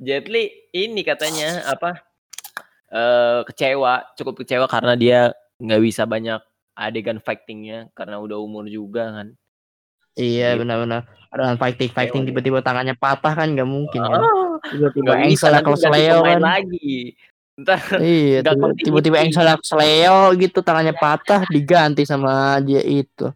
Jet 0.00 0.26
Li 0.26 0.48
ini 0.72 1.04
katanya 1.04 1.68
apa? 1.68 2.00
eh 2.90 3.40
kecewa, 3.46 4.02
cukup 4.18 4.42
kecewa 4.42 4.66
karena 4.66 4.98
dia 4.98 5.20
nggak 5.62 5.78
bisa 5.78 6.02
banyak 6.02 6.42
adegan 6.74 7.22
fightingnya 7.22 7.86
karena 7.94 8.18
udah 8.18 8.42
umur 8.42 8.66
juga 8.66 9.14
kan. 9.14 9.28
Iya 10.18 10.58
Gitu. 10.58 10.66
benar-benar. 10.66 11.06
Ada 11.30 11.54
fighting 11.54 11.90
fighting 11.94 12.22
tiba-tiba 12.26 12.58
tangannya 12.58 12.98
patah 12.98 13.30
kan 13.30 13.54
nggak 13.54 13.68
mungkin 13.68 14.02
kan. 14.02 14.20
Tiba-tiba 14.66 15.22
bisa 15.22 15.46
engselnya 15.54 15.62
nanti 15.62 15.70
ganti 15.70 15.78
kesleo 15.78 16.16
pemain 16.18 16.34
kan. 16.34 16.42
lagi. 16.42 16.98
Ntar 17.60 17.78
Iya 18.02 18.38
tiba-tiba 18.82 19.16
engselnya 19.22 19.56
kesleo 19.62 20.18
gitu 20.34 20.58
tangannya 20.58 20.94
patah 20.98 21.40
diganti 21.46 22.02
sama 22.02 22.58
dia 22.58 22.82
itu. 22.82 23.30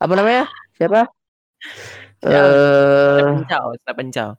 Apa 0.00 0.12
namanya? 0.16 0.48
Siapa? 0.80 1.04
Ya, 2.24 2.40
Eh 2.40 3.20
Stephen 3.20 3.44
Chow, 3.44 3.66
Stephen 3.84 4.08
Chow. 4.08 4.30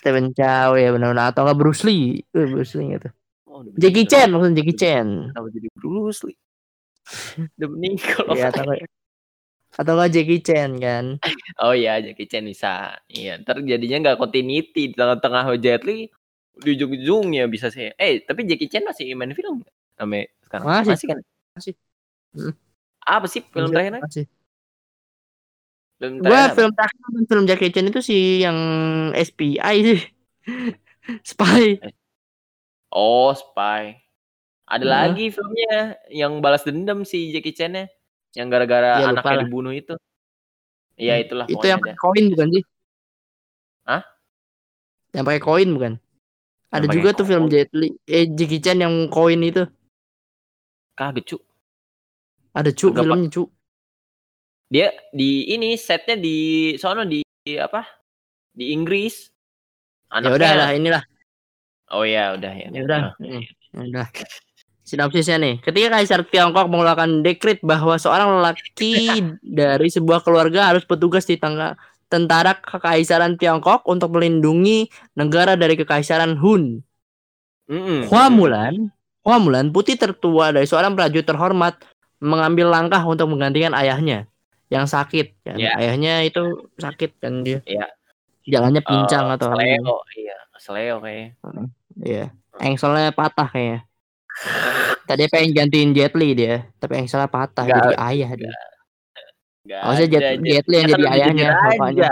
Stephen 0.00 0.34
Chow 0.34 0.74
ya 0.74 0.88
benar-benar 0.92 1.32
atau 1.32 1.46
nggak 1.46 1.58
Bruce 1.58 1.82
Lee? 1.86 2.22
Eh, 2.34 2.46
Bruce 2.48 2.74
Lee 2.78 2.98
gitu. 2.98 3.08
Oh, 3.46 3.60
Jackie. 3.76 4.08
Chan 4.08 4.32
maksudnya 4.32 4.56
Jackie 4.64 4.78
Chan. 4.78 5.06
Kenapa 5.30 5.48
jadi 5.52 5.68
Bruce 5.76 6.22
Lee? 6.24 6.38
Udah 7.58 7.68
meninggal. 7.68 8.24
Iya 8.32 8.48
atau 8.48 8.62
nggak 8.64 8.80
atau 9.72 9.92
nggak 9.96 10.10
Jackie 10.12 10.42
Chan 10.44 10.70
kan? 10.76 11.04
Oh 11.64 11.72
iya, 11.72 12.00
Jackie 12.00 12.28
Chan 12.28 12.44
bisa. 12.44 12.96
Iya, 13.08 13.40
ntar 13.40 13.60
jadinya 13.64 14.10
nggak 14.10 14.18
continuity 14.20 14.92
di 14.92 14.96
tengah-tengah 14.96 15.48
Jet 15.56 15.84
Li 15.88 16.08
di 16.52 16.68
ujung-ujungnya 16.76 17.48
bisa 17.48 17.72
sih. 17.72 17.88
Eh, 17.96 18.24
tapi 18.24 18.44
Jackie 18.44 18.68
Chan 18.68 18.84
masih 18.84 19.16
main 19.16 19.32
film 19.32 19.64
sampai 19.96 20.28
sekarang? 20.44 20.66
Masih. 20.84 21.08
kan? 21.08 21.18
Masih. 21.56 21.74
Hmm. 22.36 22.54
Apa 23.02 23.26
sih 23.28 23.40
film 23.40 23.68
terakhirnya? 23.72 24.02
Masih. 24.04 24.24
Film 26.02 26.18
Gua 26.18 26.50
film 26.50 26.74
terakhir 26.74 26.98
film 27.30 27.44
Jackie 27.46 27.70
Chan 27.70 27.86
itu 27.86 28.02
sih 28.02 28.42
yang 28.42 28.58
SPI 29.14 29.76
sih. 29.86 30.02
Spy. 31.30 31.78
Oh, 32.90 33.30
Spy. 33.30 34.02
Ada 34.66 34.82
Heeh. 34.82 34.90
lagi 34.90 35.26
filmnya 35.30 35.94
yang 36.10 36.42
balas 36.42 36.66
dendam 36.66 37.06
si 37.06 37.30
Jackie 37.30 37.54
Chan-nya. 37.54 37.86
Yang 38.34 38.48
gara-gara 38.50 38.98
lupa 38.98 39.22
anaknya 39.22 39.30
lah. 39.30 39.44
dibunuh 39.46 39.70
itu. 39.70 39.94
Iya, 40.98 41.22
itulah 41.22 41.46
Itu 41.46 41.62
yang 41.62 41.78
pakai 41.78 41.94
koin 41.94 42.24
bukan 42.34 42.48
sih? 42.50 42.64
Hah? 43.86 44.02
Yang 45.14 45.24
pakai 45.30 45.42
koin 45.46 45.68
bukan? 45.70 45.92
Ada 46.74 46.86
juga 46.90 47.14
tuh 47.14 47.30
film. 47.30 47.46
Jet 47.46 47.70
Li, 47.78 47.94
eh 48.10 48.26
Jackie 48.26 48.58
Chan 48.58 48.82
yang 48.82 49.06
koin 49.06 49.38
itu. 49.38 49.70
Kaget, 50.98 51.24
Cuk. 51.30 51.42
Ada 52.58 52.70
cu 52.74 52.90
filmnya 52.90 53.30
cu. 53.30 53.42
Dia 54.72 54.88
di 55.12 55.52
ini 55.52 55.76
setnya 55.76 56.16
di 56.16 56.36
sono 56.80 57.04
di, 57.04 57.20
di 57.44 57.60
apa? 57.60 57.84
Di 58.56 58.72
Inggris. 58.72 59.28
Ya 60.08 60.32
udah 60.32 60.52
lah 60.56 60.70
inilah. 60.72 61.04
Oh 61.92 62.08
ya, 62.08 62.32
udah 62.32 62.52
ya. 62.56 62.68
Ya 62.72 62.80
udah. 62.88 63.00
Hmm, 63.20 63.44
Ya 63.76 63.82
udah. 63.84 64.06
Sinopsisnya 64.80 65.36
nih, 65.36 65.60
ketika 65.60 65.92
Kaisar 65.92 66.24
Tiongkok 66.24 66.72
mengeluarkan 66.72 67.20
dekrit 67.20 67.60
bahwa 67.60 68.00
seorang 68.00 68.40
lelaki 68.40 68.96
dari 69.60 69.88
sebuah 69.92 70.24
keluarga 70.24 70.72
harus 70.72 70.88
bertugas 70.88 71.28
di 71.28 71.36
tangga 71.36 71.76
tentara 72.08 72.56
Kekaisaran 72.56 73.36
Tiongkok 73.36 73.84
untuk 73.84 74.16
melindungi 74.16 74.88
negara 75.16 75.52
dari 75.52 75.76
Kekaisaran 75.76 76.36
Hun. 76.40 76.80
Mm-mm. 77.68 78.08
Hua 78.08 78.28
Mulan, 78.32 78.88
Hua 79.20 79.36
Mulan, 79.36 79.68
putih 79.68 79.96
tertua 80.00 80.52
dari 80.52 80.64
seorang 80.64 80.96
prajurit 80.96 81.24
terhormat, 81.24 81.76
mengambil 82.20 82.72
langkah 82.72 83.00
untuk 83.04 83.32
menggantikan 83.32 83.72
ayahnya 83.76 84.31
yang 84.72 84.88
sakit. 84.88 85.44
Kan. 85.44 85.60
Ya. 85.60 85.76
Ayahnya 85.76 86.24
itu 86.24 86.40
sakit 86.80 87.20
kan 87.20 87.44
dia. 87.44 87.60
Ya. 87.68 87.84
Jalannya 88.42 88.80
pincang 88.80 89.28
Eh, 89.28 89.34
atau 89.36 89.52
apa. 89.52 89.60
Seleo, 89.60 89.96
iya, 90.16 90.36
Seleo 90.56 90.96
kayaknya. 90.98 91.28
Iya. 92.00 92.24
Engselnya 92.58 93.12
patah 93.12 93.46
kayaknya. 93.46 93.84
Tadi 95.04 95.28
pengen 95.28 95.52
gantiin 95.52 95.90
Jet 95.92 96.16
Li 96.16 96.32
dia, 96.32 96.64
tapi 96.80 96.96
engselnya 96.96 97.28
patah 97.28 97.68
Nggak, 97.68 97.76
jadi 97.76 97.92
ayah 98.00 98.30
dia. 98.32 98.52
Gak 99.62 99.80
Maksudnya 99.84 100.08
Jet, 100.10 100.22
Jet 100.42 100.66
Li 100.66 100.74
yang 100.74 100.82
kan 100.82 100.90
jadi 100.90 101.02
udah 101.02 101.12
ayahnya, 101.14 101.46
bapaknya. 101.54 102.02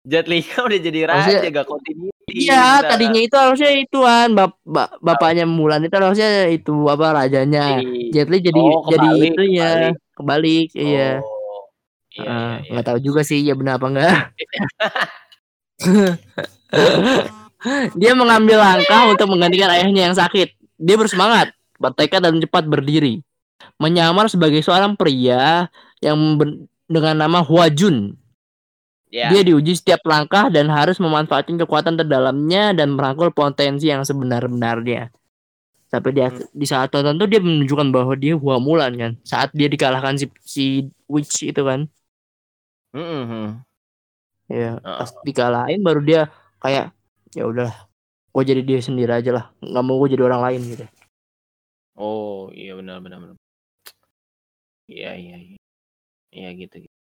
Jet 0.00 0.26
Li 0.32 0.38
kan 0.40 0.60
udah 0.64 0.80
jadi 0.80 1.00
raja, 1.04 1.20
Maksudnya- 1.20 1.52
gak 1.52 1.66
continuity. 1.68 2.18
Iya, 2.30 2.62
tadinya 2.86 3.20
itu 3.20 3.36
harusnya 3.36 3.70
ituan 3.74 4.28
bap 4.32 4.54
ba- 4.62 4.94
bapaknya 5.02 5.44
Mulan 5.44 5.82
itu 5.82 5.92
harusnya 5.92 6.46
itu 6.48 6.72
apa 6.86 7.12
rajanya. 7.12 7.82
Iya. 7.82 8.08
Jet 8.14 8.28
Li 8.32 8.38
jadi 8.40 8.60
Oh, 8.62 8.86
jadi 8.88 9.08
kebalik, 9.10 9.28
itu 9.28 9.42
ya, 9.50 9.70
kebalik, 10.16 10.68
iya. 10.72 10.80
Oh, 10.80 10.88
iya, 10.88 11.08
Ah, 12.18 12.58
iya, 12.58 12.66
iya. 12.66 12.70
nggak 12.74 12.86
tahu 12.90 12.98
juga 12.98 13.20
sih 13.22 13.38
ya 13.46 13.54
benar 13.54 13.78
apa 13.78 13.86
enggak. 13.86 14.10
Dia 18.00 18.12
mengambil 18.16 18.56
langkah 18.56 19.12
untuk 19.12 19.28
menggantikan 19.28 19.68
ayahnya 19.68 20.10
yang 20.10 20.16
sakit. 20.16 20.56
Dia 20.80 20.96
bersemangat, 20.96 21.52
bertekad 21.76 22.24
dan 22.24 22.40
cepat 22.40 22.64
berdiri. 22.64 23.20
Menyamar 23.76 24.32
sebagai 24.32 24.64
seorang 24.64 24.96
pria 24.96 25.68
yang 26.00 26.16
dengan 26.88 27.14
nama 27.20 27.44
Hua 27.44 27.68
Jun. 27.68 28.16
Ya. 29.10 29.28
Dia 29.28 29.42
diuji 29.42 29.74
setiap 29.74 30.06
langkah 30.06 30.48
dan 30.48 30.70
harus 30.70 30.96
memanfaatkan 31.02 31.58
kekuatan 31.58 31.98
terdalamnya 31.98 32.72
dan 32.72 32.94
merangkul 32.94 33.34
potensi 33.34 33.90
yang 33.90 34.06
sebenar-benarnya. 34.06 35.10
Sampai 35.90 36.14
di, 36.14 36.22
Hmm. 36.22 36.46
di 36.54 36.66
saat 36.70 36.94
tertentu 36.94 37.26
dia 37.26 37.42
menunjukkan 37.42 37.90
bahwa 37.90 38.14
dia 38.14 38.38
Hua 38.38 38.62
Mulan 38.62 38.94
kan. 38.94 39.12
Saat 39.26 39.50
dia 39.50 39.66
dikalahkan 39.66 40.14
si, 40.16 40.30
si 40.46 40.64
Witch 41.10 41.42
itu 41.42 41.60
kan. 41.66 41.90
Mm-mm. 42.90 43.62
Ya, 44.50 44.82
Heeh. 44.82 44.98
pas 44.98 45.10
dikalahin 45.22 45.80
baru 45.86 46.00
dia 46.02 46.20
kayak 46.58 46.90
ya 47.34 47.46
udahlah. 47.46 47.86
Gue 48.30 48.42
jadi 48.46 48.62
dia 48.62 48.78
sendiri 48.82 49.10
aja 49.14 49.30
lah. 49.30 49.44
nggak 49.62 49.84
mau 49.86 49.98
gue 50.02 50.14
jadi 50.14 50.26
orang 50.26 50.42
lain 50.42 50.60
gitu. 50.74 50.84
Oh, 51.94 52.50
iya 52.50 52.74
benar 52.78 52.98
benar 53.02 53.18
benar. 53.22 53.36
Iya, 54.90 55.14
iya, 55.14 55.36
iya. 55.38 55.58
Iya 56.30 56.48
gitu. 56.58 56.76
gitu. 56.86 56.98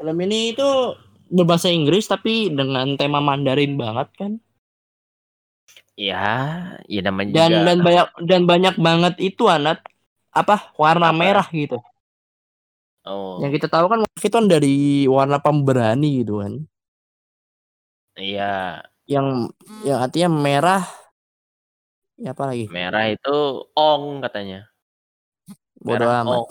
Film 0.00 0.16
ini 0.24 0.56
itu 0.56 0.68
berbahasa 1.28 1.68
Inggris 1.68 2.08
tapi 2.08 2.48
dengan 2.48 2.96
tema 2.96 3.20
Mandarin 3.20 3.76
banget 3.76 4.08
kan. 4.16 4.32
Iya, 6.00 6.24
iya 6.88 7.00
namanya 7.04 7.28
Dan 7.36 7.50
juga. 7.52 7.64
dan 7.68 7.78
banyak 7.84 8.06
dan 8.24 8.42
banyak 8.48 8.74
banget 8.80 9.14
itu 9.20 9.44
anak 9.44 9.84
apa 10.32 10.72
warna 10.80 11.12
Apa? 11.12 11.20
merah 11.20 11.46
gitu. 11.52 11.76
Oh, 13.10 13.42
Yang 13.42 13.58
kita 13.58 13.66
tahu 13.66 13.90
kan 13.90 13.98
itu 14.06 14.30
kan 14.30 14.46
dari 14.46 14.76
warna 15.10 15.42
pemberani 15.42 16.22
gitu 16.22 16.38
kan. 16.38 16.62
iya. 18.14 18.78
Yang 19.10 19.50
yang 19.82 19.98
artinya 19.98 20.28
merah 20.30 20.82
ya 22.14 22.30
apa 22.30 22.46
lagi? 22.46 22.70
Merah 22.70 23.10
itu 23.10 23.34
ong 23.74 24.22
katanya. 24.22 24.70
Bodoh 25.82 26.06
Merah 26.06 26.22
amat. 26.22 26.36
ong. 26.38 26.48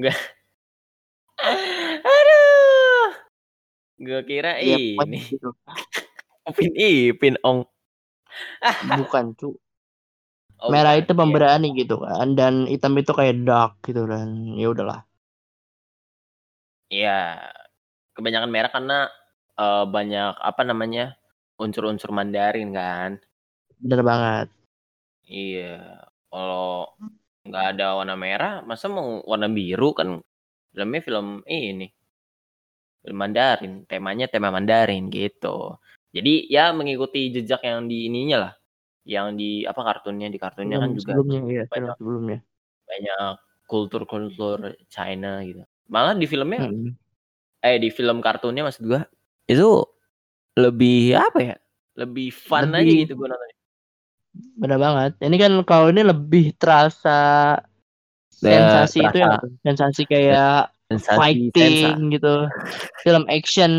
Gak. 0.00 0.16
Aduh. 2.00 3.06
Gue 4.00 4.20
kira 4.24 4.56
Ya, 4.64 4.80
ini 4.80 5.20
gitu. 5.28 5.52
Upin 6.48 6.72
Ipin 6.72 7.36
ong. 7.44 7.68
Bukan, 8.98 9.24
cu. 9.38 9.48
Oh, 10.60 10.70
merah 10.72 10.94
bukan. 10.94 11.00
itu 11.00 11.12
Iya. 11.20 11.20
pemberani 11.20 11.66
gitu 11.80 11.94
kan 12.04 12.26
dan 12.38 12.54
hitam 12.72 12.92
itu 13.00 13.12
kayak 13.18 13.36
dark 13.48 13.72
gitu 13.86 14.00
dan 14.12 14.28
ya 14.60 14.66
udahlah. 14.72 15.00
Iya. 16.90 17.10
Kebanyakan 18.16 18.50
merah 18.54 18.70
karena 18.76 18.98
eh, 19.60 19.84
banyak 19.96 20.32
apa 20.50 20.62
namanya? 20.70 21.04
unsur-unsur 21.60 22.10
Mandarin 22.16 22.72
kan. 22.72 23.10
Bener 23.80 24.00
banget. 24.04 24.46
Iya. 25.28 25.64
Kalau 26.30 26.64
nggak 27.46 27.64
ada 27.70 27.84
warna 27.98 28.14
merah, 28.24 28.52
masa 28.68 28.86
mau 28.96 29.08
warna 29.30 29.48
biru 29.56 29.88
kan? 29.98 30.08
Filmnya 30.72 31.00
film 31.06 31.26
ini. 31.48 31.86
Film 33.02 33.16
Mandarin, 33.22 33.72
temanya 33.90 34.26
tema 34.32 34.48
Mandarin 34.56 35.04
gitu. 35.16 35.48
Jadi 36.10 36.50
ya 36.50 36.74
mengikuti 36.74 37.30
jejak 37.30 37.62
yang 37.62 37.86
di 37.86 38.06
ininya 38.06 38.48
lah. 38.48 38.52
Yang 39.06 39.26
di 39.34 39.50
apa 39.62 39.80
kartunnya 39.80 40.26
di 40.26 40.36
kartunnya 40.36 40.76
kan 40.76 40.90
Film 40.90 40.98
juga 40.98 41.10
sebelumnya 41.14 41.40
iya, 41.46 41.64
banyak. 41.66 41.94
sebelumnya. 41.96 42.38
banyak 42.84 43.32
kultur-kultur 43.64 44.58
China 44.86 45.38
gitu. 45.42 45.62
Malah 45.86 46.14
di 46.14 46.26
filmnya 46.26 46.66
Mm. 46.66 46.90
eh 47.60 47.78
di 47.78 47.88
film 47.88 48.18
kartunnya 48.18 48.66
maksud 48.66 48.82
gua 48.82 49.06
itu 49.46 49.86
lebih 50.54 51.14
apa 51.14 51.38
ya? 51.40 51.56
Lebih 51.94 52.28
fun 52.30 52.70
aja 52.70 52.82
Lebih- 52.82 53.06
gitu 53.06 53.14
gua 53.14 53.30
nonton. 53.30 53.48
Bener 54.58 54.78
banget. 54.78 55.12
Ini 55.22 55.36
kan 55.38 55.52
kalau 55.62 55.86
ini 55.90 56.02
lebih 56.02 56.54
terasa 56.54 57.54
sensasi 58.28 59.02
itu 59.02 59.16
ya, 59.16 59.38
terasa 59.38 59.46
sensasi 59.62 60.02
kayak 60.04 60.70
Sensasi, 60.90 61.14
fighting 61.14 61.74
sensa. 61.94 62.10
gitu. 62.10 62.34
Film 63.02 63.24
action. 63.30 63.72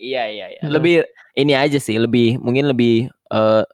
Iya 0.00 0.22
iya 0.32 0.46
iya. 0.56 0.60
Hmm. 0.64 0.72
Lebih 0.72 1.04
ini 1.36 1.52
aja 1.52 1.76
sih, 1.76 2.00
lebih 2.00 2.40
mungkin 2.40 2.72
lebih 2.72 3.12
eh 3.12 3.64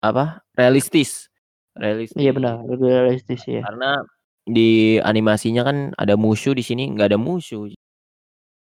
apa? 0.00 0.40
realistis. 0.56 1.28
Realistis. 1.76 2.16
Iya 2.16 2.32
benar, 2.32 2.64
lebih 2.64 2.88
realistis 2.88 3.44
ya. 3.44 3.60
Karena 3.60 4.00
di 4.48 4.96
animasinya 5.02 5.62
kan 5.66 5.76
ada 6.00 6.16
musuh 6.16 6.56
di 6.56 6.64
sini 6.64 6.88
nggak 6.96 7.12
ada 7.12 7.20
musuh. 7.20 7.68
Di 7.68 7.76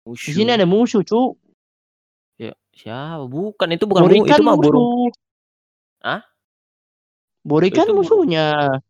Musuh. 0.08 0.32
sini 0.32 0.48
ada 0.56 0.64
musuh, 0.64 1.04
cu. 1.04 1.36
Ya, 2.40 2.56
siapa? 2.72 3.28
Bukan 3.28 3.68
itu 3.76 3.84
bukan 3.84 4.08
bu, 4.08 4.08
Borikan 4.08 4.38
itu 4.40 4.42
mah 4.48 4.56
burung. 4.56 5.12
Hah? 6.00 6.24
Borikan 7.44 7.84
Itu 7.84 7.92
burung. 7.92 8.00
musuhnya. 8.24 8.80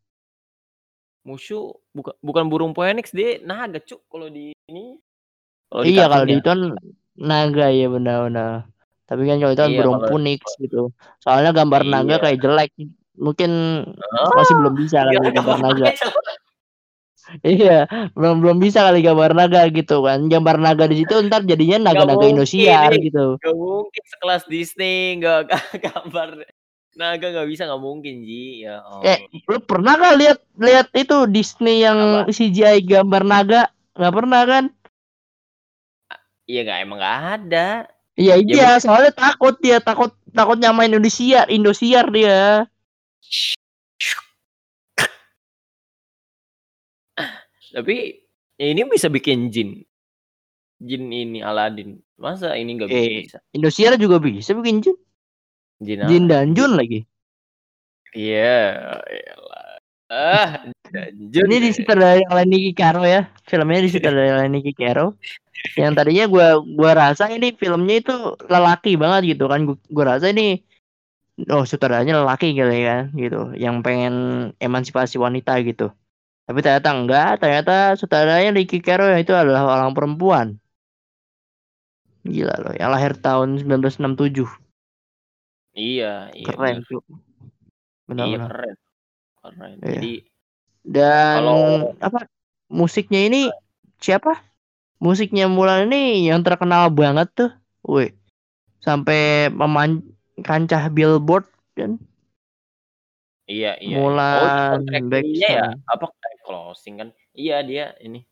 Musuh 1.27 1.77
bukan 1.93 2.15
bukan 2.25 2.45
burung 2.49 2.73
phoenix 2.73 3.11
dia 3.13 3.43
naga 3.43 3.83
cuk 3.83 4.01
kalau 4.09 4.31
di 4.31 4.55
ini. 4.71 4.97
Kalau 5.69 5.83
Iya 5.83 6.05
kalau 6.09 6.25
di 6.27 6.35
itu 6.39 6.47
kan 6.47 6.61
naga 7.21 7.69
ya 7.69 7.87
benar-benar. 7.87 8.65
Tapi 9.05 9.23
kan 9.27 9.37
kalau 9.37 9.53
itu 9.53 9.61
kan 9.61 9.71
Iya, 9.71 9.79
burung 9.79 9.99
kalau- 9.99 10.11
punix 10.11 10.41
gitu. 10.57 10.83
Soalnya 11.19 11.51
gambar 11.51 11.83
naga 11.85 12.15
Iya. 12.15 12.23
kayak 12.23 12.39
jelek. 12.41 12.71
Mungkin 13.15 13.51
Oh, 13.85 14.33
masih 14.33 14.55
belum 14.57 14.75
bisa 14.75 15.05
kali 15.05 15.31
gambar 15.31 15.59
naga. 15.61 15.85
Iya, 17.47 17.87
belum 18.19 18.43
belum 18.43 18.59
bisa 18.59 18.83
kali 18.83 19.07
gambar 19.07 19.39
naga 19.39 19.63
gitu 19.71 20.03
kan. 20.03 20.27
Gambar 20.27 20.57
naga 20.59 20.91
di 20.91 20.99
situ 20.99 21.15
ntar 21.23 21.47
jadinya 21.47 21.79
naga-naga 21.87 22.19
mungkin 22.19 22.35
Indosiar 22.35 22.91
ini. 22.91 23.07
gitu. 23.07 23.39
Gak 23.39 23.55
mungkin 23.55 24.03
sekelas 24.09 24.43
Disney 24.51 24.95
nggak 25.23 25.47
gambar 25.79 26.43
naga 26.99 27.27
nggak 27.31 27.47
bisa 27.47 27.71
nggak 27.71 27.79
mungkin 27.79 28.27
Ji 28.27 28.67
ya 28.67 28.83
oh. 28.83 28.99
Eh, 29.07 29.23
lu 29.47 29.63
pernah 29.63 29.95
kan 29.95 30.19
lihat 30.19 30.43
lihat 30.59 30.91
itu 30.91 31.31
Disney 31.31 31.87
yang 31.87 32.27
Apa? 32.27 32.35
CGI 32.35 32.83
gambar 32.83 33.23
naga? 33.23 33.63
Nggak 33.95 34.15
pernah 34.17 34.43
kan? 34.43 34.65
Iya 36.51 36.61
nggak 36.67 36.79
emang 36.83 36.99
nggak 36.99 37.19
ada 37.39 37.69
Iya 38.21 38.37
Ya, 38.37 38.45
iya, 38.45 38.71
soalnya 38.83 39.17
takut 39.17 39.57
dia 39.65 39.81
takut 39.81 40.13
takut 40.37 40.61
nyamain 40.61 40.93
Indosiar, 40.93 41.49
Indosiar 41.49 42.13
dia. 42.13 42.69
Tapi 47.71 47.97
ini 48.61 48.81
bisa 48.93 49.09
bikin 49.09 49.49
jin. 49.49 49.81
Jin 50.85 51.09
ini 51.09 51.41
Aladin. 51.41 51.97
Masa 52.21 52.53
ini 52.61 52.77
nggak 52.77 52.93
Eh, 52.93 53.25
bisa? 53.25 53.41
Indosiar 53.57 53.97
juga 53.97 54.21
bisa 54.21 54.53
bikin 54.53 54.85
jin. 54.85 54.97
Jin, 55.81 56.05
Jin 56.05 56.25
dan 56.29 56.53
Jun 56.53 56.77
lagi. 56.77 57.09
Iya, 58.13 59.01
elah. 59.09 59.40
Ah, 60.11 60.67
Jun. 61.31 61.47
Ini 61.47 61.71
disutradarai 61.71 62.27
oleh 62.27 62.43
Nicky 62.43 62.75
Caro 62.75 63.07
ya. 63.07 63.31
Filmnya 63.47 63.79
disutradarai 63.87 64.43
oleh 64.43 64.49
Nicky 64.51 64.75
Caro. 64.75 65.15
Yang 65.79 65.93
tadinya 65.95 66.25
gua 66.27 66.49
gua 66.59 66.93
rasa 66.99 67.31
ini 67.31 67.55
filmnya 67.55 68.03
itu 68.03 68.15
lelaki 68.51 68.99
banget 68.99 69.39
gitu 69.39 69.47
kan. 69.47 69.71
Gua, 69.71 69.77
gua 69.87 70.05
rasa 70.19 70.35
ini 70.35 70.67
oh 71.47 71.63
sutradaranya 71.63 72.27
lelaki 72.27 72.59
kali 72.59 72.83
kan 72.83 73.15
gitu. 73.15 73.55
Yang 73.55 73.77
pengen 73.87 74.15
emansipasi 74.59 75.15
wanita 75.23 75.63
gitu. 75.63 75.95
Tapi 76.51 76.59
ternyata 76.59 76.91
enggak, 76.91 77.31
ternyata 77.39 77.95
sutradaranya 77.95 78.51
Nicky 78.51 78.83
Caro 78.83 79.07
yang 79.07 79.23
itu 79.23 79.31
adalah 79.31 79.63
orang 79.79 79.95
perempuan. 79.95 80.59
Gila 82.27 82.59
loh, 82.59 82.75
yang 82.75 82.91
lahir 82.91 83.15
tahun 83.15 83.63
1967. 83.63 84.43
Iya, 85.71 86.35
iya. 86.35 86.47
Keren 86.51 86.83
bener. 86.83 86.91
tuh. 86.91 87.03
Iya, 88.11 88.39
keren. 88.51 88.77
Keren. 89.41 89.81
Iya. 89.81 89.89
Jadi 89.97 90.15
Dan 90.81 91.45
Kalau- 91.45 91.93
apa 92.01 92.25
musiknya 92.73 93.21
ini 93.29 93.53
siapa? 94.01 94.33
Musiknya 94.97 95.45
Mulan 95.49 95.89
ini 95.93 96.29
yang 96.29 96.41
terkenal 96.41 96.89
banget 96.89 97.29
tuh. 97.37 97.53
Wih. 97.85 98.17
Sampai 98.81 99.53
meman 99.53 100.01
kancah 100.41 100.89
Billboard 100.89 101.45
kan. 101.77 102.01
iya, 103.45 103.77
iya. 103.77 103.93
iya. 103.93 103.97
Mulan 104.01 104.81
oh, 104.89 105.05
Back 105.09 105.25
ininya 105.25 105.49
ya? 105.53 105.69
Apa 105.85 106.07
closing 106.49 107.05
kan? 107.05 107.09
Iya, 107.37 107.61
dia 107.61 107.85
ini. 108.01 108.25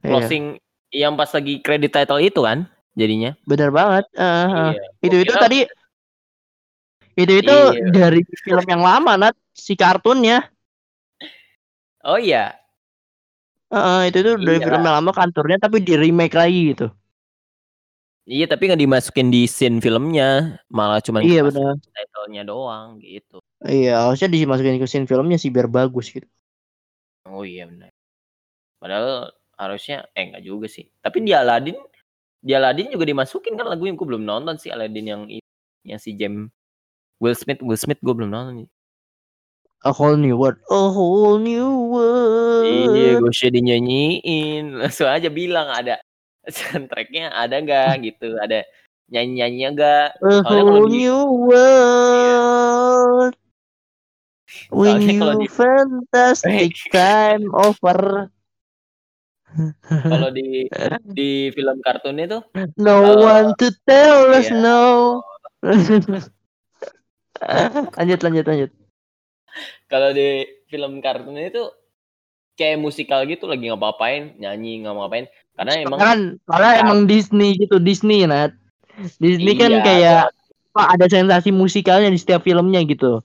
Iya, 0.00 0.08
Closing 0.08 0.56
yang 0.90 1.20
pas 1.20 1.28
lagi 1.36 1.60
credit 1.60 1.92
title 1.92 2.20
itu 2.24 2.40
kan 2.40 2.64
jadinya. 2.96 3.36
bener 3.44 3.68
banget. 3.68 4.08
Eh. 4.16 4.72
Iya. 4.72 4.84
Itu 5.04 5.16
itu 5.20 5.34
tadi 5.36 5.68
itu 7.24 7.34
itu 7.40 7.56
Iya. 7.76 7.90
dari 7.90 8.20
film 8.24 8.66
yang 8.66 8.82
lama 8.82 9.12
Nat 9.16 9.34
si 9.52 9.74
kartunnya. 9.74 10.48
Oh 12.02 12.16
iya. 12.16 12.56
Eh, 13.70 14.10
itu 14.10 14.18
itu 14.24 14.32
dari 14.40 14.58
Iya. 14.58 14.66
film 14.66 14.80
yang 14.82 14.96
lama 14.98 15.12
kantornya 15.12 15.58
tapi 15.60 15.78
di 15.80 15.94
remake 15.94 16.34
lagi 16.34 16.60
gitu. 16.74 16.86
Iya, 18.30 18.46
tapi 18.46 18.70
nggak 18.70 18.78
dimasukin 18.78 19.26
di 19.32 19.48
scene 19.50 19.82
filmnya, 19.82 20.60
malah 20.70 21.02
cuma 21.02 21.18
Iya 21.18 21.42
benar. 21.42 21.74
title-nya 21.82 22.42
doang 22.46 23.02
gitu. 23.02 23.42
Iya, 23.66 24.06
harusnya 24.06 24.30
dimasukin 24.30 24.78
ke 24.78 24.86
scene 24.86 25.06
filmnya 25.08 25.34
sih 25.34 25.50
biar 25.50 25.66
bagus 25.66 26.14
gitu. 26.14 26.28
Oh 27.26 27.42
iya 27.42 27.66
benar. 27.66 27.90
Padahal 28.78 29.34
harusnya 29.58 30.06
eh 30.14 30.30
enggak 30.30 30.44
juga 30.46 30.66
sih. 30.70 30.86
Tapi 31.02 31.26
di 31.26 31.34
Aladdin 31.34 31.74
di 32.40 32.52
Aladdin 32.56 32.88
juga 32.88 33.04
dimasukin 33.04 33.58
kan 33.58 33.66
lagu 33.68 33.84
yang 33.84 33.98
gue 33.98 34.06
belum 34.06 34.24
nonton 34.24 34.56
sih 34.56 34.72
Aladdin 34.72 35.04
yang 35.04 35.22
yang 35.84 36.00
si 36.00 36.14
James 36.16 36.48
Will 37.20 37.36
Smith 37.36 37.60
Will 37.60 37.76
Smith 37.76 38.00
gue 38.00 38.14
belum 38.16 38.32
nonton. 38.32 38.64
A 39.80 39.92
whole 39.92 40.16
new 40.16 40.36
world. 40.36 40.60
A 40.68 40.88
whole 40.92 41.40
new 41.40 41.68
world. 41.92 42.68
Iya, 42.96 43.16
gue 43.16 43.32
sih 43.32 43.48
dinyanyiin. 43.48 44.72
Langsung 44.80 45.08
aja 45.08 45.28
bilang 45.28 45.68
ada 45.68 46.00
soundtracknya 46.48 47.32
ada 47.32 47.60
nggak 47.60 47.92
gitu, 48.04 48.36
ada 48.40 48.64
nyanyi-nyanyinya 49.08 49.68
nggak. 49.76 50.06
A 50.20 50.32
kalau 50.44 50.64
whole 50.68 50.88
di- 50.88 51.04
new 51.04 51.20
world. 51.48 53.34
When 54.68 54.98
Soalnya 54.98 55.12
kalau 55.20 55.34
you 55.36 55.42
di- 55.46 55.52
fantastic 55.52 56.72
time 56.96 57.44
over. 57.54 58.28
Kalau 59.86 60.30
di 60.30 60.70
di 61.10 61.50
film 61.50 61.82
kartunnya 61.82 62.38
tuh 62.38 62.42
No 62.78 63.02
Eh, 63.02 63.18
one 63.18 63.50
to 63.58 63.66
tell 63.82 64.30
us 64.30 64.46
iya. 64.46 64.62
no. 64.62 65.18
lanjut 67.98 68.20
lanjut 68.20 68.44
lanjut. 68.46 68.70
kalau 69.90 70.14
di 70.14 70.46
film 70.70 71.02
kartunnya 71.02 71.50
itu 71.50 71.64
kayak 72.54 72.78
musikal 72.78 73.24
gitu 73.24 73.48
lagi 73.48 73.72
ngapa-ngapain, 73.72 74.36
nyanyi 74.36 74.84
nggak 74.84 74.94
ngapain 74.94 75.26
karena 75.56 75.72
emang 75.80 75.98
kan 75.98 76.18
Ya. 76.46 76.84
emang 76.84 77.08
Disney 77.08 77.56
gitu 77.56 77.80
Disney 77.80 78.28
Nat. 78.28 78.52
Disney 79.16 79.56
kan 79.56 79.72
Iya, 79.72 79.82
kayak 79.84 80.22
apa, 80.76 80.82
ada 80.94 81.06
sensasi 81.08 81.50
musikalnya 81.50 82.12
di 82.12 82.20
setiap 82.20 82.44
filmnya 82.44 82.84
gitu. 82.84 83.24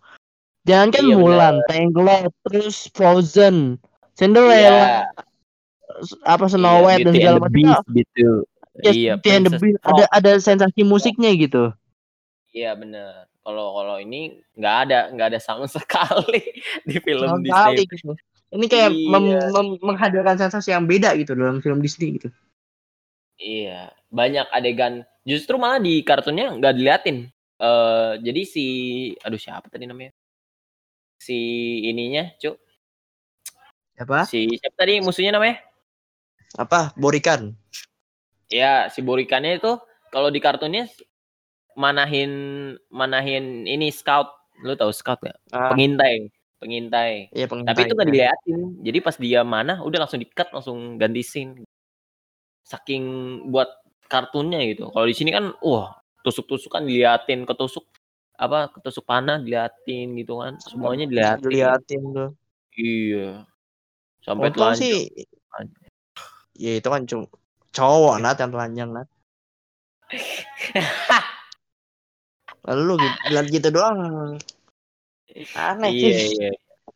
Jangan 0.66 0.90
kan 0.90 1.04
Iya, 1.06 1.16
Mulan, 1.20 1.56
Tangled, 1.70 2.32
terus 2.48 2.90
Frozen, 2.96 3.78
Cinderella, 4.18 4.56
Iya, 4.58 4.82
apa 6.26 6.46
Snow 6.50 6.82
iya, 6.82 6.84
White 6.84 7.04
dan 7.06 7.14
Beauty 7.14 7.20
segala 7.22 7.38
macam. 7.44 7.84
Gitu. 7.94 8.30
Yes, 8.84 8.96
iya, 8.98 9.14
the 9.20 9.52
Beast. 9.56 9.80
Ada 9.88 10.04
ada 10.12 10.32
sensasi 10.42 10.84
musiknya 10.84 11.32
gitu. 11.38 11.72
Iya 12.52 12.76
bener. 12.76 13.28
Kalau 13.46 13.78
kalau 13.78 14.02
ini 14.02 14.42
nggak 14.58 14.76
ada 14.90 15.00
nggak 15.14 15.28
ada 15.30 15.40
sama 15.40 15.70
sekali 15.76 16.42
di 16.82 16.98
film 16.98 17.30
Sama 17.30 17.46
Disney. 17.46 17.54
sekali 17.54 17.82
gitu. 17.86 18.14
Ini 18.56 18.66
kayak 18.66 18.90
Iya. 18.90 19.10
mem- 19.54 19.80
menghadirkan 19.86 20.38
sensasi 20.42 20.74
yang 20.74 20.90
beda 20.90 21.14
gitu 21.22 21.38
dalam 21.38 21.62
film 21.62 21.78
Disney 21.78 22.18
gitu. 22.18 22.34
Iya, 23.38 23.94
banyak 24.10 24.48
adegan. 24.50 25.04
Justru 25.28 25.60
malah 25.62 25.78
di 25.78 26.02
kartunnya 26.02 26.58
nggak 26.58 26.74
diliatin. 26.74 27.18
Eh 27.62 28.12
jadi 28.26 28.42
si, 28.48 28.66
aduh 29.22 29.38
siapa 29.38 29.70
tadi 29.70 29.86
namanya? 29.86 30.10
Si 31.22 31.38
ininya, 31.86 32.32
cuk. 32.42 32.56
Apa? 34.02 34.26
Si 34.26 34.44
siapa 34.58 34.76
tadi 34.76 35.00
musuhnya 35.06 35.36
namanya? 35.38 35.62
Apa? 36.58 36.96
Borikan. 36.96 37.54
Ya, 38.48 38.88
si 38.94 39.02
Borikannya 39.04 39.60
itu 39.60 39.76
kalau 40.14 40.30
di 40.32 40.40
kartunnya 40.40 40.88
manahin 41.76 42.32
manahin 42.90 43.64
ini 43.64 43.92
scout. 43.92 44.32
Lu 44.64 44.74
tahu 44.74 44.92
scout 44.96 45.20
gak? 45.20 45.36
Ah, 45.52 45.72
Pengintai, 45.76 46.32
pengintai. 46.58 47.28
iya 47.36 47.46
pengintai. 47.46 47.76
Tapi 47.76 47.80
itu 47.86 47.94
nggak 47.94 48.10
diliatin. 48.10 48.60
Jadi 48.82 48.98
pas 49.04 49.16
dia 49.20 49.42
mana, 49.44 49.84
udah 49.84 50.08
langsung 50.08 50.24
di-cut, 50.24 50.50
langsung 50.56 50.96
ganti 50.96 51.22
scene. 51.22 51.64
Saking 52.66 53.04
buat 53.52 53.68
kartunnya 54.08 54.64
gitu. 54.66 54.90
Kalau 54.90 55.06
di 55.06 55.14
sini 55.14 55.30
kan, 55.36 55.52
wah, 55.62 56.00
tusuk-tusukan 56.24 56.88
diliatin, 56.88 57.44
ketusuk 57.44 57.84
apa 58.36 58.68
ketusuk 58.68 59.08
panah 59.08 59.40
diliatin 59.40 60.16
gitu 60.16 60.40
kan. 60.40 60.56
Semuanya 60.60 61.06
diliatin. 61.08 61.44
Diliatin 61.46 62.02
tuh. 62.12 62.30
Iya. 62.76 63.48
Sampai 64.24 64.50
Untung 64.50 64.74
telanjang. 64.74 64.82
sih 64.82 64.98
ya 66.56 66.80
itu 66.80 66.88
kan 66.88 67.04
cuma 67.04 67.28
cowok 67.76 68.16
nat 68.24 68.40
yang 68.40 68.52
telanjang 68.56 68.90
nat 68.96 69.08
lalu 72.66 72.92
gitu, 73.10 73.18
lihat 73.30 73.46
gitu 73.54 73.68
doang 73.70 73.98
aneh 75.56 75.90
Iya, 75.92 76.10
sih 76.16 76.36
iya. 76.38 76.50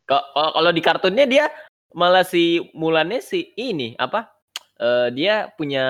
Ko- 0.09 0.27
Kalau 0.33 0.51
kalau 0.57 0.71
di 0.73 0.81
kartunnya 0.81 1.25
dia 1.29 1.45
malah 1.93 2.25
si 2.25 2.61
Mulannya 2.77 3.19
si 3.21 3.53
ini 3.57 3.93
apa? 3.97 4.29
eh, 4.79 5.07
dia 5.11 5.51
punya 5.59 5.83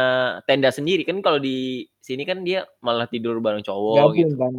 tenda 0.49 0.73
sendiri 0.73 1.05
kan 1.05 1.21
kalau 1.21 1.37
di 1.37 1.85
sini 2.01 2.25
kan 2.25 2.41
dia 2.41 2.65
malah 2.81 3.05
tidur 3.05 3.37
bareng 3.37 3.61
cowok 3.61 4.17
gitu. 4.17 4.33
gabung 4.33 4.33
kan 4.41 4.53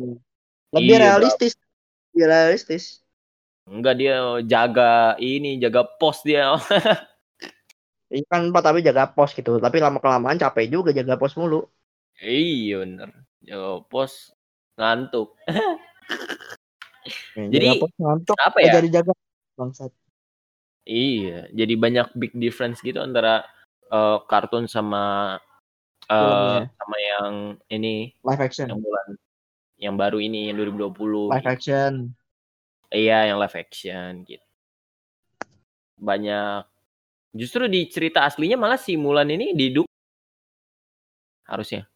lebih 0.79 0.97
Iya, 0.97 1.03
realistis 1.03 1.53
lebih 2.15 2.25
realistis 2.31 2.85
Enggak 3.71 4.03
dia 4.03 4.19
jaga 4.51 5.15
ini, 5.23 5.55
jaga 5.63 5.87
pos 5.87 6.27
dia. 6.27 6.59
Iya 8.11 8.27
kan 8.27 8.43
Pak, 8.51 8.63
tapi 8.67 8.79
jaga 8.83 9.07
pos 9.15 9.31
gitu 9.39 9.63
tapi 9.63 9.79
lama 9.79 10.03
kelamaan 10.03 10.35
capek 10.43 10.67
juga 10.75 10.91
jaga 10.91 11.15
pos 11.15 11.39
mulu 11.39 11.63
iya 12.19 12.83
bener. 12.83 13.09
Jaga 13.47 13.71
pos 13.91 14.13
ngantuk. 14.81 15.37
Ya, 17.37 17.47
Jadi, 17.53 17.69
pos 17.81 17.93
ngantuk 18.01 18.37
Apa 18.41 18.59
ya? 18.65 18.73
jadi 18.81 18.89
jaga 19.01 19.13
bangsat 19.61 19.93
Iya, 20.89 21.47
jadi 21.53 21.75
banyak 21.77 22.07
big 22.17 22.33
difference 22.35 22.81
gitu 22.81 22.99
antara 22.99 23.45
eh, 23.93 24.19
kartun 24.27 24.65
sama 24.67 25.37
Filmnya. 26.11 26.67
sama 26.75 26.97
yang 26.99 27.35
ini 27.71 28.11
live 28.27 28.43
action 28.43 28.67
yang 28.67 28.81
bulan 28.83 29.07
yang 29.79 29.95
baru 29.95 30.19
ini 30.19 30.51
yang 30.51 30.57
2020. 30.59 31.31
live 31.31 31.47
action 31.47 31.93
Iya, 32.91 33.31
yang 33.31 33.39
live 33.39 33.55
action 33.55 34.27
gitu. 34.27 34.43
Banyak 36.01 36.67
justru 37.31 37.71
di 37.71 37.87
cerita 37.87 38.27
aslinya 38.27 38.59
malah 38.59 38.81
si 38.81 38.99
Mulan 38.99 39.31
ini 39.31 39.55
diduk 39.55 39.87
harusnya 41.47 41.87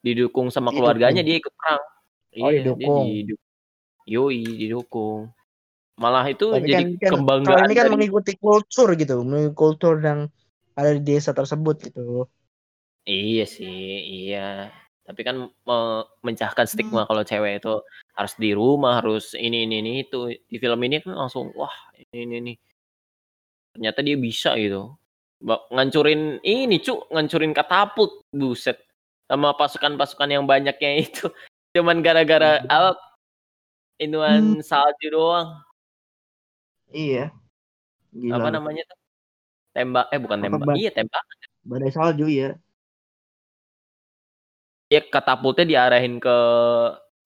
didukung 0.00 0.48
sama 0.48 0.70
Didukung. 0.70 0.78
keluarganya 0.86 1.22
dia 1.22 1.36
ikut 1.38 1.52
perang. 1.54 1.82
Oh, 2.38 2.48
Iya, 2.48 2.60
didukung. 2.62 3.04
Dia 3.04 3.16
diduk- 3.24 3.44
Yoi, 4.08 4.40
didukung. 4.56 5.20
Malah 5.98 6.24
itu 6.30 6.46
tapi 6.48 6.70
jadi 6.70 6.84
kan, 6.94 6.94
kan 6.94 7.10
kalau 7.10 7.18
kebanggaan 7.26 7.66
ini 7.66 7.74
kan 7.74 7.84
dari- 7.84 7.94
mengikuti 7.98 8.32
kultur 8.38 8.88
gitu 8.94 9.14
mengikuti 9.26 9.58
kultur 9.58 9.94
yang 9.98 10.30
ada 10.78 10.94
di 10.94 11.02
desa 11.02 11.34
tersebut 11.34 11.90
gitu 11.90 12.30
Iya 13.02 13.44
sih, 13.48 13.98
iya. 14.28 14.68
Tapi 15.02 15.24
kan 15.24 15.48
memecahkan 15.64 16.68
stigma 16.68 17.08
kalau 17.08 17.24
cewek 17.24 17.64
itu 17.64 17.80
harus 18.12 18.34
di 18.36 18.52
rumah, 18.52 19.00
harus 19.00 19.32
ini 19.32 19.64
ini 19.64 19.80
ini 19.80 19.92
itu. 20.04 20.28
Di 20.28 20.56
film 20.60 20.76
ini 20.84 21.00
kan 21.00 21.16
langsung 21.16 21.48
wah 21.56 21.72
ini 21.96 22.28
ini 22.28 22.34
ini. 22.36 22.54
Ternyata 23.72 24.04
dia 24.04 24.16
bisa 24.20 24.52
gitu. 24.60 24.92
Ngancurin 25.72 26.44
ini 26.44 26.76
cu, 26.84 27.00
ngancurin 27.08 27.56
katapult, 27.56 28.28
buset. 28.28 28.76
Sama 29.28 29.52
pasukan-pasukan 29.52 30.28
yang 30.32 30.44
banyaknya 30.48 31.04
itu. 31.04 31.28
Cuman 31.76 32.00
gara-gara 32.00 32.64
apa 32.64 32.96
inuan 34.00 34.64
salju 34.64 35.12
doang. 35.12 35.52
Iya. 36.88 37.28
Gila. 38.16 38.40
Apa 38.40 38.48
namanya 38.48 38.82
tuh? 38.88 38.98
Tembak 39.76 40.08
eh 40.08 40.18
bukan 40.18 40.38
tembak. 40.40 40.74
Iya, 40.80 40.90
tembak. 40.96 41.22
Badai 41.68 41.92
salju 41.92 42.24
ya. 42.32 42.56
Ya 44.88 45.04
katapultnya 45.04 45.68
diarahin 45.68 46.16
ke 46.16 46.36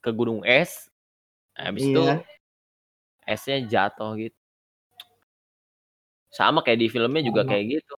ke 0.03 0.11
gunung 0.11 0.43
es. 0.43 0.91
Habis 1.55 1.87
itu 1.87 2.03
Iya. 2.03 2.27
esnya 3.31 3.63
jatuh 3.63 4.19
gitu. 4.19 4.35
Sama 6.35 6.67
kayak 6.67 6.83
di 6.83 6.89
filmnya 6.91 7.23
juga 7.23 7.47
Sama. 7.47 7.51
kayak 7.55 7.65
gitu. 7.79 7.95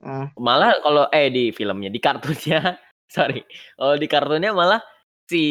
Ah, 0.00 0.30
Malah 0.38 0.78
kalau 0.80 1.04
eh 1.10 1.28
di 1.28 1.50
filmnya, 1.52 1.90
di 1.90 1.98
kartunnya, 2.00 2.78
sorry. 3.14 3.42
Kalau 3.74 3.94
di 3.98 4.06
kartunnya 4.06 4.54
malah 4.54 4.80
si 5.26 5.44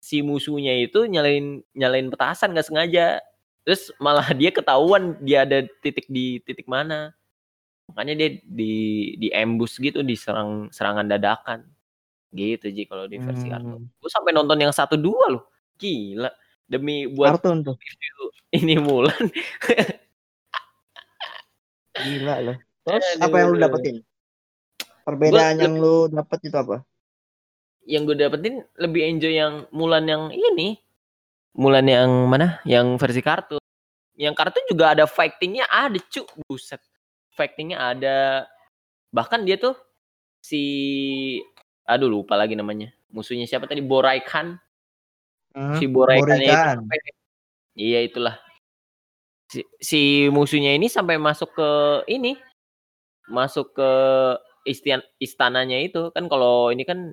si 0.00 0.20
musuhnya 0.20 0.76
itu 0.84 1.08
nyalain 1.08 1.64
nyalain 1.72 2.08
petasan 2.12 2.52
nggak 2.52 2.68
sengaja. 2.68 3.24
Terus 3.64 3.88
malah 3.96 4.28
dia 4.36 4.52
ketahuan 4.52 5.16
dia 5.24 5.48
ada 5.48 5.64
titik 5.80 6.04
di 6.12 6.40
titik 6.44 6.68
mana. 6.68 7.16
Makanya 7.88 8.14
dia 8.16 8.28
di 8.44 8.74
di 9.16 9.28
ambush 9.32 9.80
gitu, 9.80 10.04
diserang 10.04 10.68
serangan 10.68 11.08
dadakan. 11.08 11.64
Gitu 12.34 12.66
Ji 12.74 12.84
kalau 12.84 13.06
di 13.08 13.16
versi 13.16 13.46
kartun. 13.48 13.86
hmm, 13.88 14.00
Gue 14.02 14.10
sampai 14.10 14.34
nonton 14.34 14.58
yang 14.60 14.74
satu 14.74 15.00
dua 15.00 15.32
loh. 15.32 15.48
Gila. 15.80 16.28
Demi 16.64 17.08
buat 17.08 17.40
kartun 17.40 17.64
tuh. 17.64 17.76
ini 18.52 18.76
Mulan. 18.80 19.24
Gila 22.04 22.34
loh. 22.42 22.56
Terus 22.84 23.04
Aduh. 23.16 23.24
apa 23.24 23.36
yang 23.40 23.48
lu 23.54 23.58
dapetin? 23.60 23.96
Perbedaan 25.04 25.60
Gua 25.60 25.64
yang 25.68 25.74
lu 25.76 25.96
dapet 26.08 26.38
itu 26.48 26.56
apa? 26.56 26.80
Yang 27.84 28.02
gue 28.08 28.16
dapetin 28.24 28.54
lebih 28.80 29.04
enjoy 29.04 29.36
yang 29.36 29.68
Mulan 29.68 30.08
yang 30.08 30.32
ini. 30.32 30.80
Mulan 31.52 31.84
yang 31.84 32.08
mana? 32.26 32.64
Yang 32.64 32.96
versi 32.96 33.20
kartun. 33.20 33.60
Yang 34.16 34.34
kartun 34.40 34.64
juga 34.66 34.96
ada 34.96 35.04
fightingnya 35.04 35.68
ada 35.68 36.00
cu. 36.00 36.24
Buset. 36.48 36.80
Fightingnya 37.36 37.78
ada. 37.78 38.48
Bahkan 39.12 39.44
dia 39.44 39.60
tuh 39.60 39.76
si 40.40 40.62
aduh 41.84 42.08
lupa 42.08 42.34
lagi 42.34 42.56
namanya. 42.56 42.90
Musuhnya 43.12 43.44
siapa 43.44 43.68
tadi? 43.68 43.84
Boraikan. 43.84 44.56
Hmm, 45.54 45.78
Si 45.78 45.86
itu 45.86 45.94
Boraikan. 45.94 46.82
sampai 46.82 46.98
Iya 47.76 48.00
itulah. 48.06 48.40
Si, 49.50 49.62
si 49.78 50.00
musuhnya 50.32 50.74
ini 50.74 50.88
sampai 50.88 51.20
masuk 51.20 51.52
ke 51.54 51.70
ini. 52.10 52.40
Masuk 53.28 53.76
ke 53.76 53.90
istian 54.64 55.00
istananya 55.20 55.78
itu 55.80 56.08
kan 56.10 56.24
kalau 56.26 56.72
ini 56.72 56.82
kan 56.88 57.12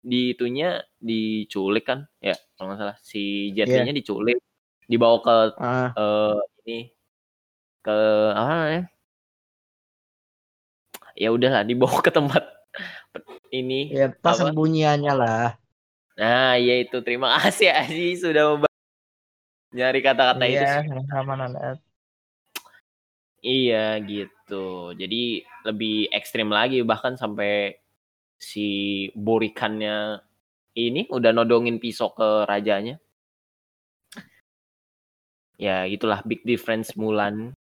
di 0.00 0.32
itunya 0.32 0.80
diculik 0.96 1.84
kan 1.86 2.08
ya 2.18 2.32
kalau 2.56 2.72
nggak 2.72 2.80
salah 2.80 2.96
si 3.04 3.52
Jet 3.52 3.68
Iya. 3.68 3.82
Li-nya 3.84 3.94
diculik 3.94 4.38
dibawa 4.86 5.16
ke 5.20 5.36
Ah, 5.60 5.90
eh, 5.92 6.36
ini 6.64 6.78
ke 7.82 7.96
apa 8.34 8.52
namanya 8.54 8.82
ya 11.16 11.28
udahlah 11.32 11.62
dibawa 11.64 11.98
ke 12.04 12.10
tempat 12.12 12.44
ini 13.58 13.90
ya 13.94 14.12
pas 14.12 14.36
Apa? 14.36 14.50
sembunyiannya 14.52 15.12
lah. 15.16 15.56
nah 16.16 16.56
ya 16.56 16.80
itu 16.80 16.96
terima 17.04 17.36
kasih 17.40 17.72
Aziz 17.72 18.20
sudah 18.24 18.62
nyari 19.76 20.00
kata-kata 20.00 20.44
itu 20.48 20.64
Iya, 20.64 20.80
sih. 20.80 20.88
sama 21.12 21.34
Nanat. 21.36 21.76
Iya 23.44 24.00
gitu. 24.04 24.92
Jadi 24.96 25.44
lebih 25.66 26.08
ekstrim 26.12 26.48
lagi 26.48 26.80
bahkan 26.86 27.18
sampai 27.18 27.76
si 28.36 29.08
borikannya 29.16 30.20
ini 30.76 31.08
udah 31.08 31.32
nodongin 31.32 31.80
pisau 31.80 32.12
ke 32.12 32.44
rajanya. 32.44 33.00
Ya 35.56 35.88
itulah 35.88 36.20
big 36.28 36.44
difference 36.44 36.92
Mulan 37.00 37.56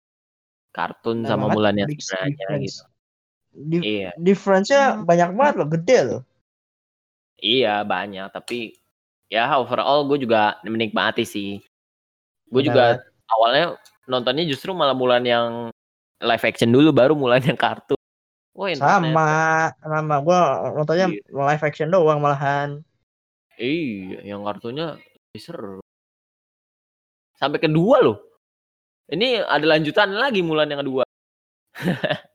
kartun 0.74 1.22
Nah, 1.22 1.38
sama 1.38 1.54
Mulan 1.54 1.78
yang 1.78 1.90
sebenarnya 1.94 2.34
difference. 2.34 2.66
gitu. 2.66 2.84
Di- 3.54 3.84
Iya, 3.86 4.12
difference-nya 4.18 5.06
banyak 5.06 5.30
banget 5.38 5.56
loh, 5.62 5.70
gede 5.70 5.98
loh. 6.10 6.22
iya 7.44 7.84
banyak 7.84 8.32
tapi 8.32 8.72
ya 9.28 9.52
overall 9.60 10.08
gue 10.08 10.26
juga 10.26 10.58
menikmati 10.66 11.28
sih. 11.28 11.60
Gue 12.50 12.66
juga 12.66 13.04
awalnya 13.30 13.78
nontonnya 14.08 14.44
justru 14.48 14.72
malah 14.76 14.96
Mulan 14.96 15.24
yang 15.24 15.72
live 16.24 16.46
action 16.48 16.72
dulu 16.72 16.96
baru 16.96 17.14
Mulan 17.16 17.44
yang 17.44 17.60
kartun. 17.60 18.00
Wah, 18.54 18.70
Sama, 18.78 19.74
sama. 19.82 20.16
Gua 20.22 20.70
nontonnya 20.78 21.10
Iya. 21.10 21.26
live 21.34 21.64
action 21.66 21.90
doang 21.90 22.22
malahan. 22.22 22.86
Iya, 23.58 24.22
yang 24.24 24.46
kartunya 24.46 24.98
seru. 25.38 25.82
Sampai 27.38 27.58
kedua 27.58 28.06
loh. 28.06 28.18
Ini 29.10 29.42
ada 29.44 29.66
lanjutan 29.66 30.14
lagi 30.14 30.46
Mulan 30.46 30.70
yang 30.70 30.86
kedua. 30.86 31.04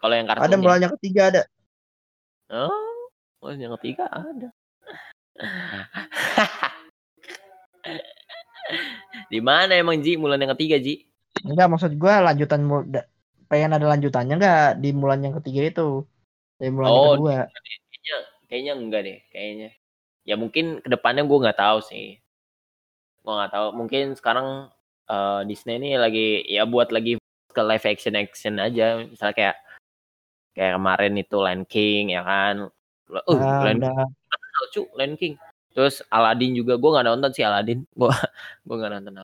Kalau 0.00 0.14
yang 0.14 0.30
kartunya. 0.30 0.46
Ada 0.46 0.56
mulai 0.56 0.78
yang 0.82 0.94
ketiga 0.98 1.22
ada. 1.30 1.42
Oh, 2.48 3.10
oh, 3.44 3.52
yang 3.52 3.76
ketiga 3.78 4.08
ada. 4.08 4.48
Di 9.32 9.40
mana 9.40 9.74
emang 9.76 10.00
Ji 10.00 10.16
Mulan 10.20 10.40
yang 10.40 10.52
ketiga 10.56 10.76
Ji? 10.80 11.08
Enggak, 11.44 11.68
maksud 11.70 11.92
gua 11.96 12.24
lanjutan 12.24 12.64
pengen 13.48 13.72
ada 13.72 13.86
lanjutannya 13.88 14.34
enggak 14.36 14.68
di 14.78 14.90
Mulan 14.92 15.24
yang 15.24 15.34
ketiga 15.40 15.60
itu. 15.72 15.88
Di 16.60 16.68
Mulan 16.68 16.88
yang 16.92 17.04
Oh, 17.04 17.12
kedua. 17.16 17.38
Kayaknya, 17.48 18.16
kayaknya 18.48 18.72
enggak 18.76 19.00
deh, 19.04 19.18
kayaknya. 19.32 19.70
Ya 20.28 20.34
mungkin 20.36 20.84
ke 20.84 20.88
depannya 20.92 21.24
gue 21.24 21.38
nggak 21.40 21.56
tahu 21.56 21.78
sih. 21.80 22.20
Gue 23.24 23.32
nggak 23.32 23.52
tahu. 23.52 23.66
Mungkin 23.72 24.12
sekarang 24.12 24.68
eh, 25.08 25.40
Disney 25.48 25.80
ini 25.80 25.96
lagi 25.96 26.44
ya 26.44 26.68
buat 26.68 26.92
lagi 26.92 27.16
ke 27.48 27.62
live 27.64 27.86
action 27.88 28.12
action 28.12 28.60
aja. 28.60 29.08
Misalnya 29.08 29.34
kayak 29.34 29.56
kayak 30.52 30.72
kemarin 30.76 31.14
itu 31.16 31.36
Lion 31.40 31.64
King 31.64 32.12
ya 32.12 32.22
kan. 32.26 32.68
Uh, 33.08 33.40
Ah, 33.40 33.64
Lion 33.64 33.80
lucu 34.60 34.84
Lion 35.00 35.16
King. 35.16 35.40
Terus 35.78 36.02
Aladdin 36.10 36.58
juga 36.58 36.74
gue 36.74 36.90
nggak 36.90 37.06
nonton 37.06 37.30
sih 37.30 37.46
Aladdin. 37.46 37.86
Gue 37.98 38.10
gue 38.66 38.76
nggak 38.82 38.98
nonton. 38.98 39.22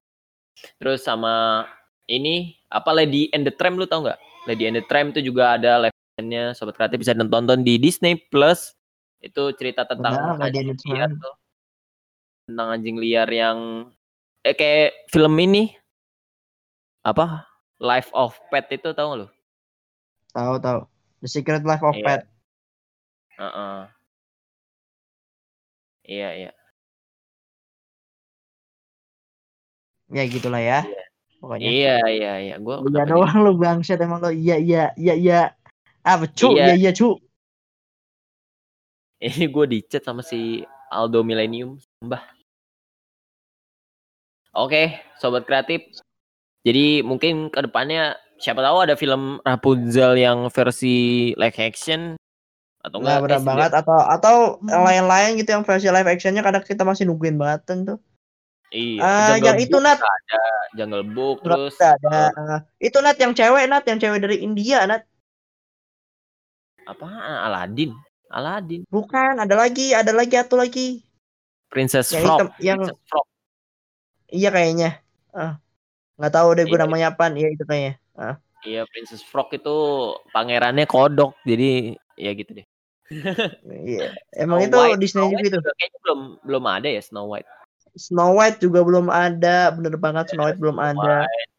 Terus 0.79 1.03
sama 1.03 1.67
ini 2.07 2.55
apa 2.71 2.95
Lady 2.95 3.27
and 3.35 3.43
the 3.43 3.51
Tramp 3.51 3.75
lu 3.75 3.91
tau 3.91 4.07
nggak? 4.07 4.23
Lady 4.47 4.71
and 4.71 4.79
the 4.79 4.87
Tramp 4.87 5.11
itu 5.19 5.35
juga 5.35 5.59
ada 5.59 5.83
live 5.83 5.97
actionnya 6.15 6.55
sobat 6.55 6.79
kreatif 6.79 7.03
bisa 7.03 7.11
nonton 7.11 7.67
di 7.67 7.75
Disney 7.75 8.15
Plus. 8.31 8.71
Itu 9.19 9.51
cerita 9.59 9.83
tentang 9.83 10.39
the 10.39 10.47
anjing 10.47 10.79
liar 10.87 11.11
tuh. 11.11 11.35
Tentang 12.47 12.69
anjing 12.71 12.97
liar 13.03 13.27
yang 13.35 13.91
eh 14.47 14.55
kayak 14.55 15.11
film 15.11 15.35
ini 15.43 15.75
apa? 17.03 17.51
Life 17.83 18.15
of 18.15 18.39
Pet 18.55 18.71
itu 18.71 18.95
tau 18.95 19.11
gak 19.11 19.19
lu? 19.27 19.29
Tahu 20.31 20.55
tahu. 20.63 20.81
The 21.19 21.27
Secret 21.27 21.67
Life 21.67 21.83
of 21.83 21.99
Iya. 21.99 22.07
Pet. 22.07 22.23
Heeh. 23.43 23.94
Iya 26.05 26.29
iya. 26.37 26.53
Ya 30.13 30.23
gitulah 30.29 30.61
ya. 30.61 30.85
Pokoknya. 31.41 31.65
Iya 31.65 31.97
iya 32.13 32.33
iya. 32.45 32.55
Gue 32.61 32.77
Iya 32.93 33.09
doang 33.09 33.41
lu 33.41 33.57
bangsat 33.57 34.05
emang 34.05 34.21
lo. 34.21 34.29
Iya 34.29 34.61
iya 34.61 34.93
iya 35.01 35.15
iya. 35.17 35.41
Apa 36.05 36.29
cu? 36.29 36.57
Iya. 36.57 36.73
Iya 36.73 36.75
iya 36.77 36.91
cu. 36.93 37.17
Ini 39.25 39.49
gue 39.49 39.65
di 39.65 39.79
chat 39.89 40.05
sama 40.05 40.21
si 40.21 40.61
Aldo 40.93 41.25
Millennium, 41.25 41.81
Mbah. 42.05 42.21
Oke, 44.55 45.01
sobat 45.17 45.49
kreatif. 45.49 45.81
Jadi 46.63 47.01
mungkin 47.01 47.49
ke 47.49 47.65
depannya 47.65 48.21
siapa 48.39 48.61
tahu 48.61 48.85
ada 48.85 48.95
film 48.95 49.41
Rapunzel 49.43 50.21
yang 50.21 50.47
versi 50.53 51.33
live 51.35 51.59
action 51.59 52.15
atau 52.85 53.01
Nah, 53.01 53.17
enggak 53.17 53.21
benar 53.25 53.41
eh, 53.41 53.45
banget 53.49 53.71
atau 53.81 53.97
atau 53.97 54.37
yang 54.69 54.85
lain-lain 54.85 55.41
gitu 55.41 55.57
yang 55.57 55.65
versi 55.65 55.89
live 55.89 56.05
actionnya 56.05 56.45
kadang 56.45 56.61
kita 56.61 56.85
masih 56.85 57.09
nungguin 57.09 57.41
banget 57.41 57.65
tuh. 57.89 57.99
Iya, 58.69 59.01
Ah, 59.01 59.27
Jungle 59.33 59.47
yang 59.55 59.59
itu 59.63 59.77
Nat. 59.81 59.99
ada 60.03 60.43
Jungle 60.75 61.07
Book 61.07 61.41
terus 61.41 61.79
Terus 61.79 61.95
ada 61.97 62.29
eh, 62.29 62.61
itu 62.83 62.99
Nat 63.01 63.17
yang 63.17 63.33
cewek 63.33 63.65
Nat 63.71 63.85
yang 63.87 63.99
cewek 63.99 64.21
dari 64.21 64.37
India 64.43 64.85
Nat. 64.85 65.03
apa 66.85 67.09
Aladdin. 67.49 67.97
Aladdin, 68.29 68.83
Bukan, 68.91 69.39
ada 69.39 69.55
lagi, 69.55 69.95
ada 69.95 70.11
lagi 70.11 70.35
satu 70.35 70.59
lagi. 70.59 71.07
Princess 71.71 72.11
Yang 72.11 72.23
Frog. 72.27 72.35
hitam, 72.35 72.49
yang 72.59 72.79
Princess 72.83 73.01
Frog. 73.07 73.27
iya 74.29 74.49
kayaknya. 74.51 74.91
Ah. 75.31 75.55
nggak 76.15 76.33
tahu 76.35 76.49
deh 76.55 76.65
gue 76.67 76.75
Iya. 76.75 76.83
namanya 76.87 77.07
apaan. 77.15 77.35
Iya 77.35 77.49
itu 77.55 77.63
kayaknya. 77.63 77.95
Ah. 78.13 78.37
Iya, 78.63 78.87
Princess 78.91 79.23
Frog 79.23 79.55
itu 79.55 79.77
pangerannya 80.31 80.85
kodok. 80.85 81.39
Jadi 81.47 81.95
ya 82.19 82.31
gitu 82.35 82.51
deh. 82.55 82.67
Iya. 83.11 84.17
Emang 84.33 84.65
Snow 84.65 84.69
itu 84.69 84.77
White, 84.81 85.01
Disney 85.01 85.21
Snow 85.21 85.29
White 85.33 85.45
itu. 85.45 85.57
juga 85.61 85.71
kayaknya 85.77 85.99
belum 86.05 86.21
belum 86.41 86.65
ada 86.65 86.89
ya 86.89 87.03
Snow 87.05 87.27
White. 87.29 87.51
Snow 87.95 88.31
White 88.35 88.59
juga 88.59 88.81
belum 88.83 89.07
ada, 89.07 89.57
bener 89.71 89.95
banget 90.01 90.25
Snow 90.33 90.45
White 90.49 90.61
belum 90.61 90.77
Snow 90.79 90.91
ada. 91.05 91.17
White. 91.29 91.51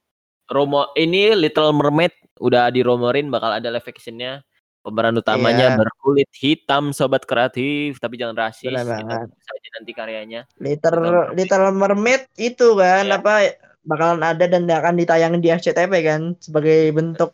Romo 0.46 0.82
ini 0.94 1.34
Little 1.34 1.74
Mermaid 1.74 2.14
udah 2.38 2.70
diromorin 2.70 3.30
bakal 3.30 3.54
ada 3.54 3.70
live 3.70 3.86
actionnya. 3.86 4.42
Pemeran 4.86 5.18
utamanya 5.18 5.74
Iya. 5.74 5.78
berkulit 5.82 6.30
hitam 6.38 6.94
sobat 6.94 7.26
kreatif, 7.26 7.98
tapi 7.98 8.22
jangan 8.22 8.38
rasis. 8.38 8.70
Benar 8.70 8.86
Kita 8.86 8.94
banget. 9.02 9.28
saja 9.34 9.68
nanti 9.74 9.92
karyanya. 9.98 10.42
Little 10.62 11.34
Little 11.34 11.74
Mermaid 11.74 12.30
itu 12.38 12.78
kan 12.78 13.10
Iya. 13.10 13.18
apa 13.18 13.34
bakalan 13.82 14.22
ada 14.22 14.46
dan 14.46 14.70
akan 14.70 14.94
ditayangin 14.94 15.42
di 15.42 15.50
SCTV 15.50 15.90
kan 16.06 16.22
sebagai 16.38 16.94
bentuk 16.94 17.34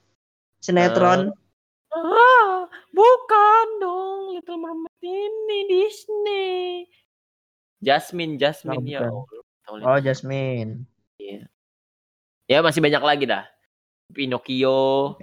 sinetron. 0.63 1.35
Ah, 1.91 2.20
bukan 3.01 3.65
dong 3.81 4.19
Little 4.37 4.59
Mermaid 4.61 5.01
ini 5.01 5.59
Disney. 5.65 6.85
Jasmine, 7.81 8.37
Jasmine 8.37 8.77
Oh, 8.77 8.85
ya. 8.85 8.99
Allah. 9.65 9.85
oh, 9.87 9.97
Jasmine. 9.97 10.85
Ya 12.45 12.59
masih 12.61 12.77
banyak 12.77 13.01
lagi 13.01 13.25
dah. 13.25 13.47
Pinocchio. 14.11 15.15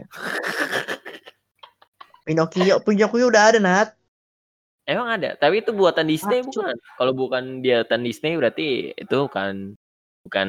Pinocchio, 2.27 2.81
Pinocchio 2.83 3.27
udah 3.31 3.43
ada 3.55 3.59
Nat. 3.61 3.89
Emang 4.89 5.21
ada, 5.21 5.37
tapi 5.37 5.61
itu 5.61 5.69
buatan 5.77 6.09
Disney 6.09 6.41
Ada. 6.41 6.49
bukan? 6.49 6.75
Kalau 6.97 7.13
bukan 7.13 7.45
buatan 7.61 8.01
Disney 8.01 8.41
berarti 8.41 8.97
itu 8.97 9.19
kan 9.29 9.77
bukan 10.25 10.49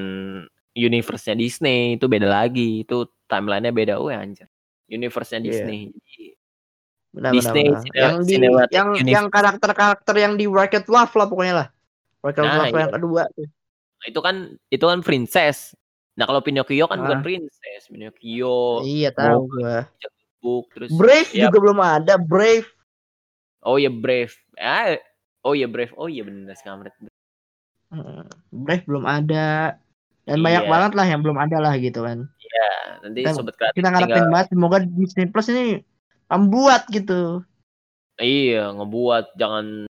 universe-nya 0.72 1.36
Disney, 1.36 2.00
itu 2.00 2.08
beda 2.08 2.24
lagi. 2.32 2.88
Itu 2.88 3.12
timeline-nya 3.28 3.76
beda. 3.76 3.94
Oh 4.00 4.08
anjir. 4.08 4.48
Universe-nya 4.88 5.44
Iya. 5.44 5.46
Disney. 5.46 5.82
Jadi, 5.92 6.39
Benar, 7.10 7.32
Disney 7.34 7.74
benar, 7.74 7.90
Yang 7.90 8.16
di 8.22 8.34
yang 8.70 8.88
Universe. 8.94 9.10
yang 9.10 9.26
karakter-karakter 9.28 10.16
yang 10.16 10.34
di 10.38 10.46
Wreck-It 10.46 10.86
Love 10.86 11.10
lah 11.12 11.26
pokoknya 11.26 11.56
lah. 11.56 11.68
Wreck-It 12.22 12.46
Nah, 12.46 12.56
Love 12.56 12.70
iya. 12.70 12.82
yang 12.86 12.94
kedua. 12.94 13.24
tuh. 13.34 13.48
itu 14.00 14.20
kan 14.24 14.36
itu 14.70 14.86
kan 14.86 15.00
princess. 15.02 15.76
Nah, 16.16 16.24
kalau 16.24 16.40
Pinocchio 16.40 16.88
kan 16.88 17.00
bukan 17.00 17.20
Ah. 17.20 17.24
princess. 17.24 17.82
Pinocchio, 17.88 18.80
Iya 18.82 19.12
tahu 19.12 19.50
gua. 19.50 19.88
book 20.40 20.72
terus 20.72 20.88
Brave 20.96 21.28
ya, 21.36 21.48
juga 21.48 21.58
belum 21.60 21.80
ada. 21.80 22.16
Brave. 22.16 22.64
Oh 23.60 23.76
ya 23.76 23.92
Brave. 23.92 24.32
Ah, 24.56 24.96
oh 25.44 25.52
ya 25.52 25.68
Brave. 25.68 25.92
Oh 25.96 26.08
iya 26.08 26.24
benar. 26.24 26.56
Hmm, 27.92 28.24
Brave 28.54 28.86
belum 28.86 29.04
ada. 29.04 29.76
Dan 30.24 30.40
banyak 30.40 30.64
Iya. 30.64 30.72
banget 30.72 30.92
lah 30.94 31.06
yang 31.10 31.20
belum 31.20 31.36
ada 31.36 31.58
lah 31.58 31.74
gitu 31.76 32.06
kan. 32.06 32.24
Ya, 32.40 32.70
nanti 33.02 33.20
Dan 33.20 33.34
sobat 33.34 33.58
kreatif 33.58 33.76
Kita 33.76 33.90
ngarepin 33.90 34.14
tinggal 34.14 34.30
banget 34.30 34.48
semoga 34.54 34.78
Disney 34.86 35.26
Plus 35.26 35.48
ini 35.50 35.82
membuat 36.30 36.86
gitu. 36.94 37.44
iya 38.22 38.70
ngebuat 38.76 39.36
jangan 39.40 39.88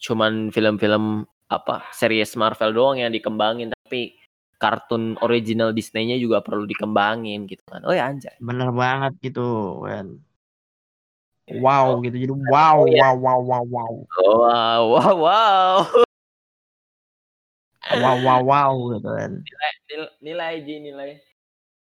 cuman 0.00 0.54
film-film 0.54 1.26
apa 1.46 1.86
series 1.94 2.34
Marvel 2.38 2.74
doang 2.74 2.98
yang 3.02 3.10
dikembangin 3.10 3.70
tapi 3.74 4.18
kartun 4.56 5.20
original 5.20 5.70
Disney-nya 5.76 6.16
juga 6.16 6.40
perlu 6.40 6.64
dikembangin 6.64 7.44
gitu 7.44 7.60
kan. 7.68 7.84
Oh 7.84 7.92
ya 7.92 8.08
anjay. 8.08 8.34
Bener 8.40 8.72
banget 8.72 9.12
gitu 9.20 9.80
kan. 9.84 10.16
Wow 11.46 12.02
gitu. 12.02 12.16
Jadi 12.18 12.32
wow, 12.34 12.82
Oh, 12.82 12.86
iya. 12.90 13.14
wow, 13.14 13.14
wow, 13.22 13.40
wow, 13.46 13.64
wow. 13.70 13.92
Wow, 14.18 14.82
wow, 14.90 15.14
wow. 15.14 15.74
Wow, 17.86 18.16
wow, 18.18 18.40
wow 18.42 18.72
gitu 18.98 19.08
kan. 19.14 19.32
Nilai, 19.46 19.72
nilai 20.18 20.52
Ji, 20.66 20.74
nilai. 20.82 21.10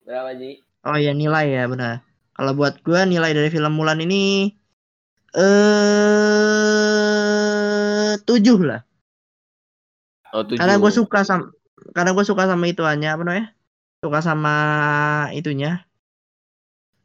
Berapa 0.05 0.37
Ji? 0.37 0.61
Oh 0.85 0.93
ya 1.01 1.17
nilai 1.17 1.49
ya 1.49 1.65
benar. 1.65 2.05
Kalau 2.35 2.51
buat 2.51 2.83
gua 2.83 3.07
nilai 3.07 3.31
dari 3.31 3.47
film 3.47 3.79
Mulan 3.79 4.03
ini 4.03 4.51
eh 5.35 6.53
tujuh 8.27 8.59
lah. 8.63 8.83
Oh, 10.35 10.43
tujuh. 10.43 10.59
Karena 10.59 10.75
gue 10.79 10.91
suka 10.91 11.23
sama 11.23 11.55
karena 11.95 12.11
gue 12.11 12.25
suka 12.27 12.43
sama 12.43 12.67
itu 12.67 12.83
hanya 12.83 13.15
apa 13.15 13.23
namanya? 13.23 13.55
Suka 14.03 14.19
sama 14.19 14.55
itunya 15.31 15.87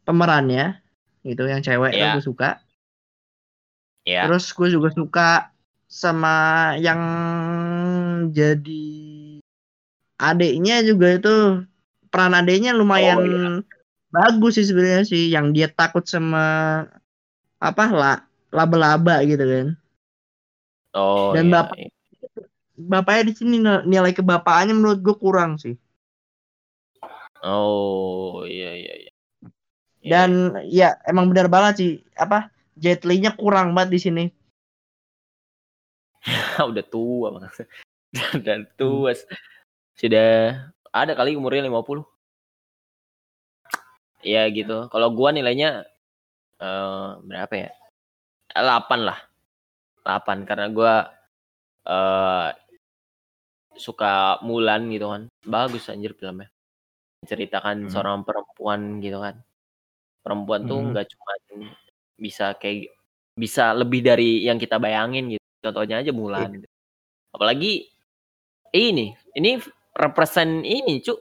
pemerannya 0.03 0.83
gitu 1.23 1.47
yang 1.47 1.63
cewek 1.63 1.95
Iya. 1.95 2.19
gue 2.19 2.23
suka. 2.27 2.59
Ya. 4.03 4.27
Terus 4.27 4.51
gue 4.51 4.69
juga 4.75 4.91
suka 4.91 5.55
sama 5.87 6.75
yang 6.79 6.99
jadi 8.35 8.87
adiknya 10.19 10.83
juga 10.87 11.19
itu 11.19 11.35
peran 12.11 12.35
adiknya 12.35 12.75
lumayan 12.75 13.19
Oh, 13.19 13.27
iya. 13.27 13.80
Bagus 14.11 14.59
sih 14.59 14.67
sebenarnya 14.67 15.07
sih 15.07 15.31
yang 15.31 15.55
dia 15.55 15.71
takut 15.71 16.03
sama 16.05 16.43
apa 17.63 17.85
lah 17.91 18.17
laba-laba 18.51 19.23
gitu 19.23 19.43
kan. 19.43 19.69
Oh, 20.91 21.31
Dan 21.31 21.47
iya, 21.49 21.55
bapak- 21.55 21.79
iya. 21.79 21.91
Bapaknya 22.81 23.23
di 23.29 23.35
sini 23.37 23.57
nil- 23.61 23.85
nilai 23.87 24.11
kebapaannya 24.17 24.73
menurut 24.75 24.99
gue 25.05 25.15
kurang 25.15 25.61
sih. 25.61 25.77
Oh, 27.41 28.43
iya, 28.45 28.73
iya, 28.77 28.95
iya. 29.07 29.13
Iya, 30.01 30.09
Dan 30.09 30.31
ya 30.73 30.89
emang 31.05 31.29
benar 31.29 31.53
banget 31.53 31.75
sih 31.77 31.93
apa 32.17 32.49
Jet 32.73 33.05
Li-nya 33.05 33.37
kurang 33.37 33.77
banget 33.77 33.91
di 33.93 34.01
sini. 34.01 34.25
udah 36.71 36.85
tua 36.89 37.29
banget. 37.37 37.69
udah 38.41 38.57
tua. 38.81 39.13
Sudah 39.95 40.33
ada 40.89 41.13
kali 41.13 41.37
umurnya 41.37 41.69
50. 41.69 42.03
Ya 44.23 44.45
gitu. 44.53 44.89
Kalau 44.93 45.09
gua 45.13 45.33
nilainya 45.33 45.85
eh 46.61 47.09
berapa 47.25 47.55
ya? 47.57 47.71
8 48.53 49.01
lah. 49.07 49.19
8 50.05 50.45
karena 50.45 50.67
gua 50.69 50.95
eh 51.89 52.49
suka 53.77 54.39
Mulan 54.45 54.91
gitu 54.93 55.09
kan. 55.09 55.23
Bagus 55.47 55.89
anjir 55.89 56.13
filmnya. 56.13 56.51
Menceritakan 57.25 57.89
Hmm. 57.89 57.91
seorang 57.93 58.19
perempuan 58.27 59.01
gitu 59.01 59.21
kan. 59.21 59.41
Perempuan 60.21 60.69
tuh 60.69 60.79
Hmm. 60.81 60.89
nggak 60.93 61.07
cuma 61.17 61.33
bisa 62.21 62.53
kayak 62.61 62.93
bisa 63.39 63.73
lebih 63.73 64.05
dari 64.05 64.45
yang 64.45 64.61
kita 64.61 64.77
bayangin 64.77 65.33
gitu. 65.33 65.45
Contohnya 65.65 66.05
aja 66.05 66.13
Mulan. 66.13 66.61
gitu. 66.61 66.69
Apalagi 67.33 67.89
ini, 68.75 69.17
ini 69.33 69.57
represent 69.97 70.61
ini, 70.67 71.01
Cuk. 71.01 71.17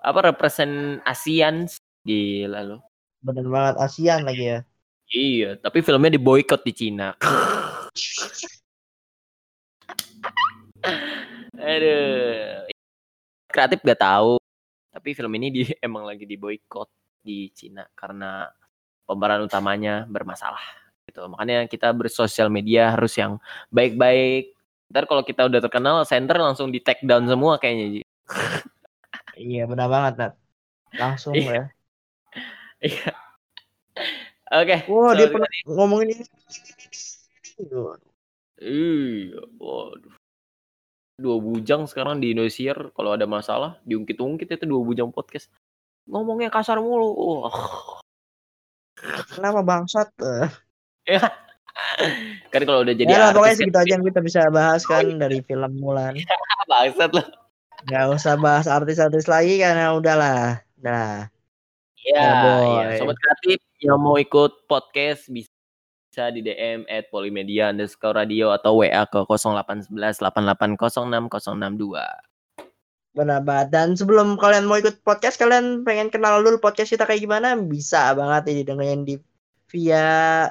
Apa 0.00 0.30
represent 0.32 1.02
ASEAN 1.04 1.66
gila 2.04 2.60
loh. 2.66 2.80
Bener 3.22 3.46
banget 3.50 3.74
ASEAN 3.82 4.22
lagi 4.22 4.44
ya. 4.44 4.58
Iya, 5.08 5.56
tapi 5.56 5.80
filmnya 5.80 6.12
diboykot 6.14 6.60
di 6.62 6.72
Cina. 6.76 7.16
Aduh. 11.56 12.68
Kreatif 13.48 13.80
gak 13.80 14.04
tahu, 14.04 14.36
tapi 14.92 15.16
film 15.16 15.32
ini 15.40 15.48
di, 15.48 15.62
emang 15.86 16.04
lagi 16.04 16.28
diboykot 16.28 16.90
di 17.24 17.48
Cina 17.56 17.88
karena 17.96 18.44
pemeran 19.08 19.48
utamanya 19.48 20.04
bermasalah. 20.04 20.60
Gitu. 21.08 21.24
Makanya 21.24 21.64
kita 21.64 21.88
bersosial 21.96 22.52
media 22.52 22.92
harus 22.92 23.16
yang 23.16 23.40
baik-baik. 23.72 24.52
Ntar 24.92 25.08
kalau 25.08 25.24
kita 25.24 25.48
udah 25.48 25.60
terkenal, 25.64 26.04
center 26.04 26.36
langsung 26.36 26.68
di 26.68 26.84
take 26.84 27.04
down 27.08 27.24
semua 27.24 27.56
kayaknya. 27.56 28.04
Iya 29.38 29.64
benar 29.70 29.88
banget 29.88 30.12
Nat. 30.20 30.32
Langsung 30.98 31.32
Iya. 31.32 31.48
ya. 31.48 31.62
Iya. 32.78 33.10
Oke. 34.48 34.76
Wah 34.86 35.12
dia 35.18 35.28
pernah 35.28 35.50
ngomongin 35.66 36.14
ini. 36.14 36.24
Iya, 38.58 39.42
waduh. 39.58 40.14
Dua 41.18 41.36
bujang 41.42 41.90
sekarang 41.90 42.22
di 42.22 42.30
Indonesia 42.30 42.74
kalau 42.94 43.10
ada 43.18 43.26
masalah 43.26 43.82
diungkit-ungkit 43.82 44.54
itu 44.54 44.64
dua 44.66 44.82
bujang 44.86 45.10
podcast. 45.10 45.50
Ngomongnya 46.06 46.48
kasar 46.48 46.78
mulu. 46.78 47.10
Wah. 47.14 47.98
Kenapa 49.34 49.60
bangsat? 49.62 50.10
Ya. 51.08 51.24
kan 52.52 52.68
kalau 52.68 52.84
udah 52.84 52.92
jadi 52.92 53.08
ya 53.08 53.32
pokoknya 53.32 53.56
artis 53.56 53.64
segitu 53.64 53.78
aja 53.80 53.92
yang 53.96 54.04
kita 54.04 54.20
bisa 54.20 54.40
bahas 54.52 54.84
kan 54.84 55.08
dari 55.24 55.40
film 55.40 55.72
Mulan. 55.80 56.20
kan 56.20 56.66
bangsat 56.68 57.16
loh. 57.16 57.24
Nggak 57.88 58.04
usah 58.12 58.34
bahas 58.36 58.68
artis-artis 58.68 59.24
lagi 59.24 59.56
karena 59.56 59.96
udahlah. 59.96 60.60
Nah, 60.84 61.32
Ya, 62.06 62.20
Ya, 62.20 62.30
boy. 62.42 62.66
ya. 62.94 62.98
Sobat 63.02 63.16
kreatif 63.18 63.58
yang 63.82 63.98
mau 63.98 64.14
ikut 64.16 64.66
podcast 64.66 65.26
bisa 65.28 65.50
bisa 66.08 66.32
di 66.32 66.40
DM 66.40 66.88
at 66.88 67.06
Polimedia 67.12 67.68
underscore 67.68 68.16
radio 68.16 68.50
atau 68.50 68.80
WA 68.80 69.04
ke 69.06 69.20
0811 69.28 69.92
8806 70.24 71.04
062. 71.04 71.94
benar 73.12 73.42
banget. 73.42 73.68
Dan 73.74 73.88
sebelum 73.98 74.38
kalian 74.38 74.64
mau 74.70 74.78
ikut 74.78 75.02
podcast, 75.02 75.36
kalian 75.36 75.82
pengen 75.82 76.06
kenal 76.08 76.38
dulu 76.40 76.62
podcast 76.62 76.94
kita 76.94 77.02
kayak 77.02 77.22
gimana? 77.22 77.58
Bisa 77.58 78.14
banget 78.14 78.50
ini 78.54 78.62
dengerin 78.62 79.02
di 79.04 79.14
via 79.68 80.46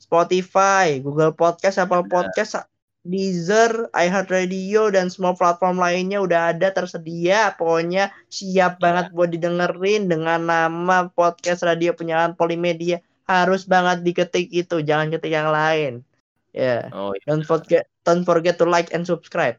Spotify, 0.00 0.98
Google 0.98 1.36
Podcast, 1.36 1.78
Apple 1.78 2.08
Podcast, 2.08 2.58
Deezer, 3.02 3.90
iHeartRadio 3.90 4.94
dan 4.94 5.10
semua 5.10 5.34
platform 5.34 5.82
lainnya 5.82 6.22
udah 6.22 6.54
ada 6.54 6.70
tersedia. 6.70 7.50
Pokoknya 7.58 8.14
siap 8.30 8.78
banget 8.78 9.10
buat 9.10 9.34
didengerin 9.34 10.06
dengan 10.06 10.46
nama 10.46 11.10
podcast 11.10 11.66
radio 11.66 11.90
penyiaran 11.92 12.38
Polimedia 12.38 13.02
harus 13.26 13.66
banget 13.66 14.06
diketik 14.06 14.50
itu, 14.54 14.82
jangan 14.86 15.10
ketik 15.10 15.34
yang 15.34 15.50
lain. 15.50 16.06
Ya. 16.52 16.92
Oh 16.92 17.10
iya. 17.16 17.24
Don't 17.26 17.42
forget 17.48 17.88
don't 18.04 18.22
forget 18.22 18.60
to 18.60 18.66
like 18.68 18.92
and 18.94 19.02
subscribe. 19.02 19.56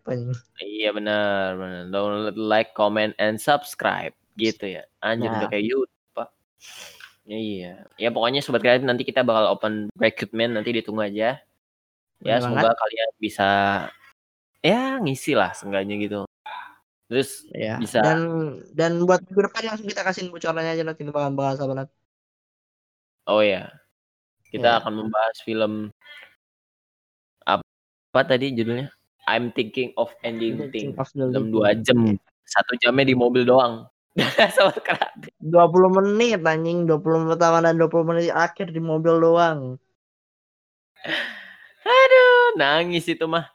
Iya 0.61 0.93
benar, 0.93 1.57
benar. 1.57 1.83
Download, 1.89 2.37
like, 2.37 2.71
comment, 2.77 3.11
and 3.17 3.39
subscribe 3.39 4.13
gitu 4.39 4.79
ya. 4.79 4.83
Anjir 5.01 5.29
Nah. 5.31 5.43
udah 5.43 5.49
kayak 5.49 5.65
YouTube, 5.65 6.11
Pak. 6.15 6.29
Iya. 7.27 7.87
Ya 7.97 8.09
pokoknya 8.13 8.39
sobat 8.43 8.61
kreatif 8.61 8.85
nanti 8.85 9.03
kita 9.07 9.25
bakal 9.25 9.51
open 9.51 9.89
recruitment 9.97 10.53
nanti 10.55 10.69
ditunggu 10.75 11.01
aja. 11.07 11.41
Ya 12.23 12.39
Bener 12.39 12.43
semoga 12.47 12.71
kalian 12.79 13.09
bisa 13.19 13.49
ya 14.63 14.97
ngisi 15.03 15.35
lah 15.35 15.51
seenggaknya 15.51 15.95
gitu. 15.99 16.19
Terus 17.11 17.43
Ya. 17.51 17.75
Bisa. 17.77 17.99
Dan 17.99 18.19
dan 18.71 19.03
buat 19.03 19.19
minggu 19.27 19.51
depan 19.51 19.61
langsung 19.67 19.87
kita 19.91 20.01
kasih 20.07 20.31
bocorannya 20.31 20.71
aja 20.73 20.83
nanti 20.87 21.03
bakal 21.07 21.35
bahas 21.35 21.59
apa 21.59 21.73
nanti. 21.75 21.95
oh 23.27 23.43
ya. 23.43 23.67
Kita 24.47 24.69
Ya. 24.69 24.77
akan 24.79 24.93
membahas 25.03 25.37
film 25.43 25.73
apa, 27.43 27.63
apa 28.15 28.21
tadi 28.23 28.55
judulnya? 28.55 28.87
I'm 29.27 29.51
thinking 29.55 29.95
of 29.95 30.11
ending 30.23 30.59
the 30.59 30.67
Film 31.07 31.51
dua 31.51 31.75
jam. 31.79 32.19
Satu 32.43 32.75
jamnya 32.79 33.07
di 33.07 33.15
mobil 33.15 33.47
doang. 33.47 33.87
kreatif. 34.85 35.33
20 35.41 35.97
menit 35.97 36.39
anjing, 36.45 36.85
20 36.85 37.23
menit 37.23 37.29
pertama 37.39 37.57
dan 37.65 37.75
20 37.81 38.03
menit 38.05 38.29
akhir 38.29 38.69
di 38.69 38.77
mobil 38.83 39.15
doang. 39.17 39.79
Aduh, 41.85 42.55
nangis 42.59 43.05
itu 43.11 43.25
mah. 43.27 43.45